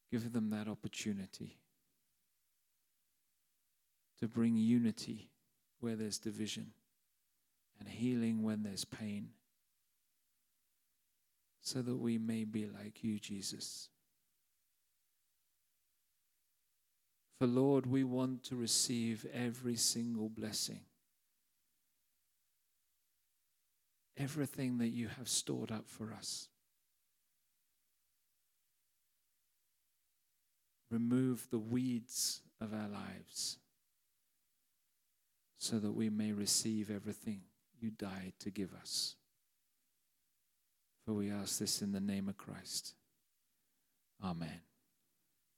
Give 0.09 0.31
them 0.31 0.51
that 0.51 0.69
opportunity 0.69 1.57
to 4.21 4.29
bring 4.29 4.55
unity 4.55 5.27
where 5.81 5.97
there's 5.97 6.17
division 6.17 6.71
and 7.79 7.89
healing 7.89 8.43
when 8.43 8.63
there's 8.63 8.85
pain, 8.85 9.29
so 11.61 11.81
that 11.81 11.97
we 11.97 12.17
may 12.17 12.43
be 12.43 12.67
like 12.67 13.03
you, 13.03 13.19
Jesus. 13.19 13.89
For 17.39 17.47
Lord, 17.47 17.85
we 17.85 18.03
want 18.03 18.43
to 18.45 18.55
receive 18.55 19.25
every 19.33 19.75
single 19.75 20.29
blessing, 20.29 20.81
everything 24.17 24.77
that 24.77 24.87
you 24.87 25.09
have 25.09 25.27
stored 25.27 25.71
up 25.71 25.89
for 25.89 26.13
us. 26.13 26.47
Remove 30.89 31.47
the 31.51 31.59
weeds 31.59 32.41
of 32.61 32.73
our 32.73 32.87
lives 32.87 33.57
so 35.57 35.77
that 35.79 35.91
we 35.91 36.09
may 36.09 36.31
receive 36.31 36.89
everything 36.89 37.41
you 37.79 37.91
died 37.91 38.33
to 38.39 38.49
give 38.49 38.73
us. 38.73 39.15
For 41.05 41.13
we 41.13 41.31
ask 41.31 41.59
this 41.59 41.81
in 41.81 41.91
the 41.91 41.99
name 41.99 42.29
of 42.29 42.37
Christ. 42.37 42.95
Amen. 44.23 44.64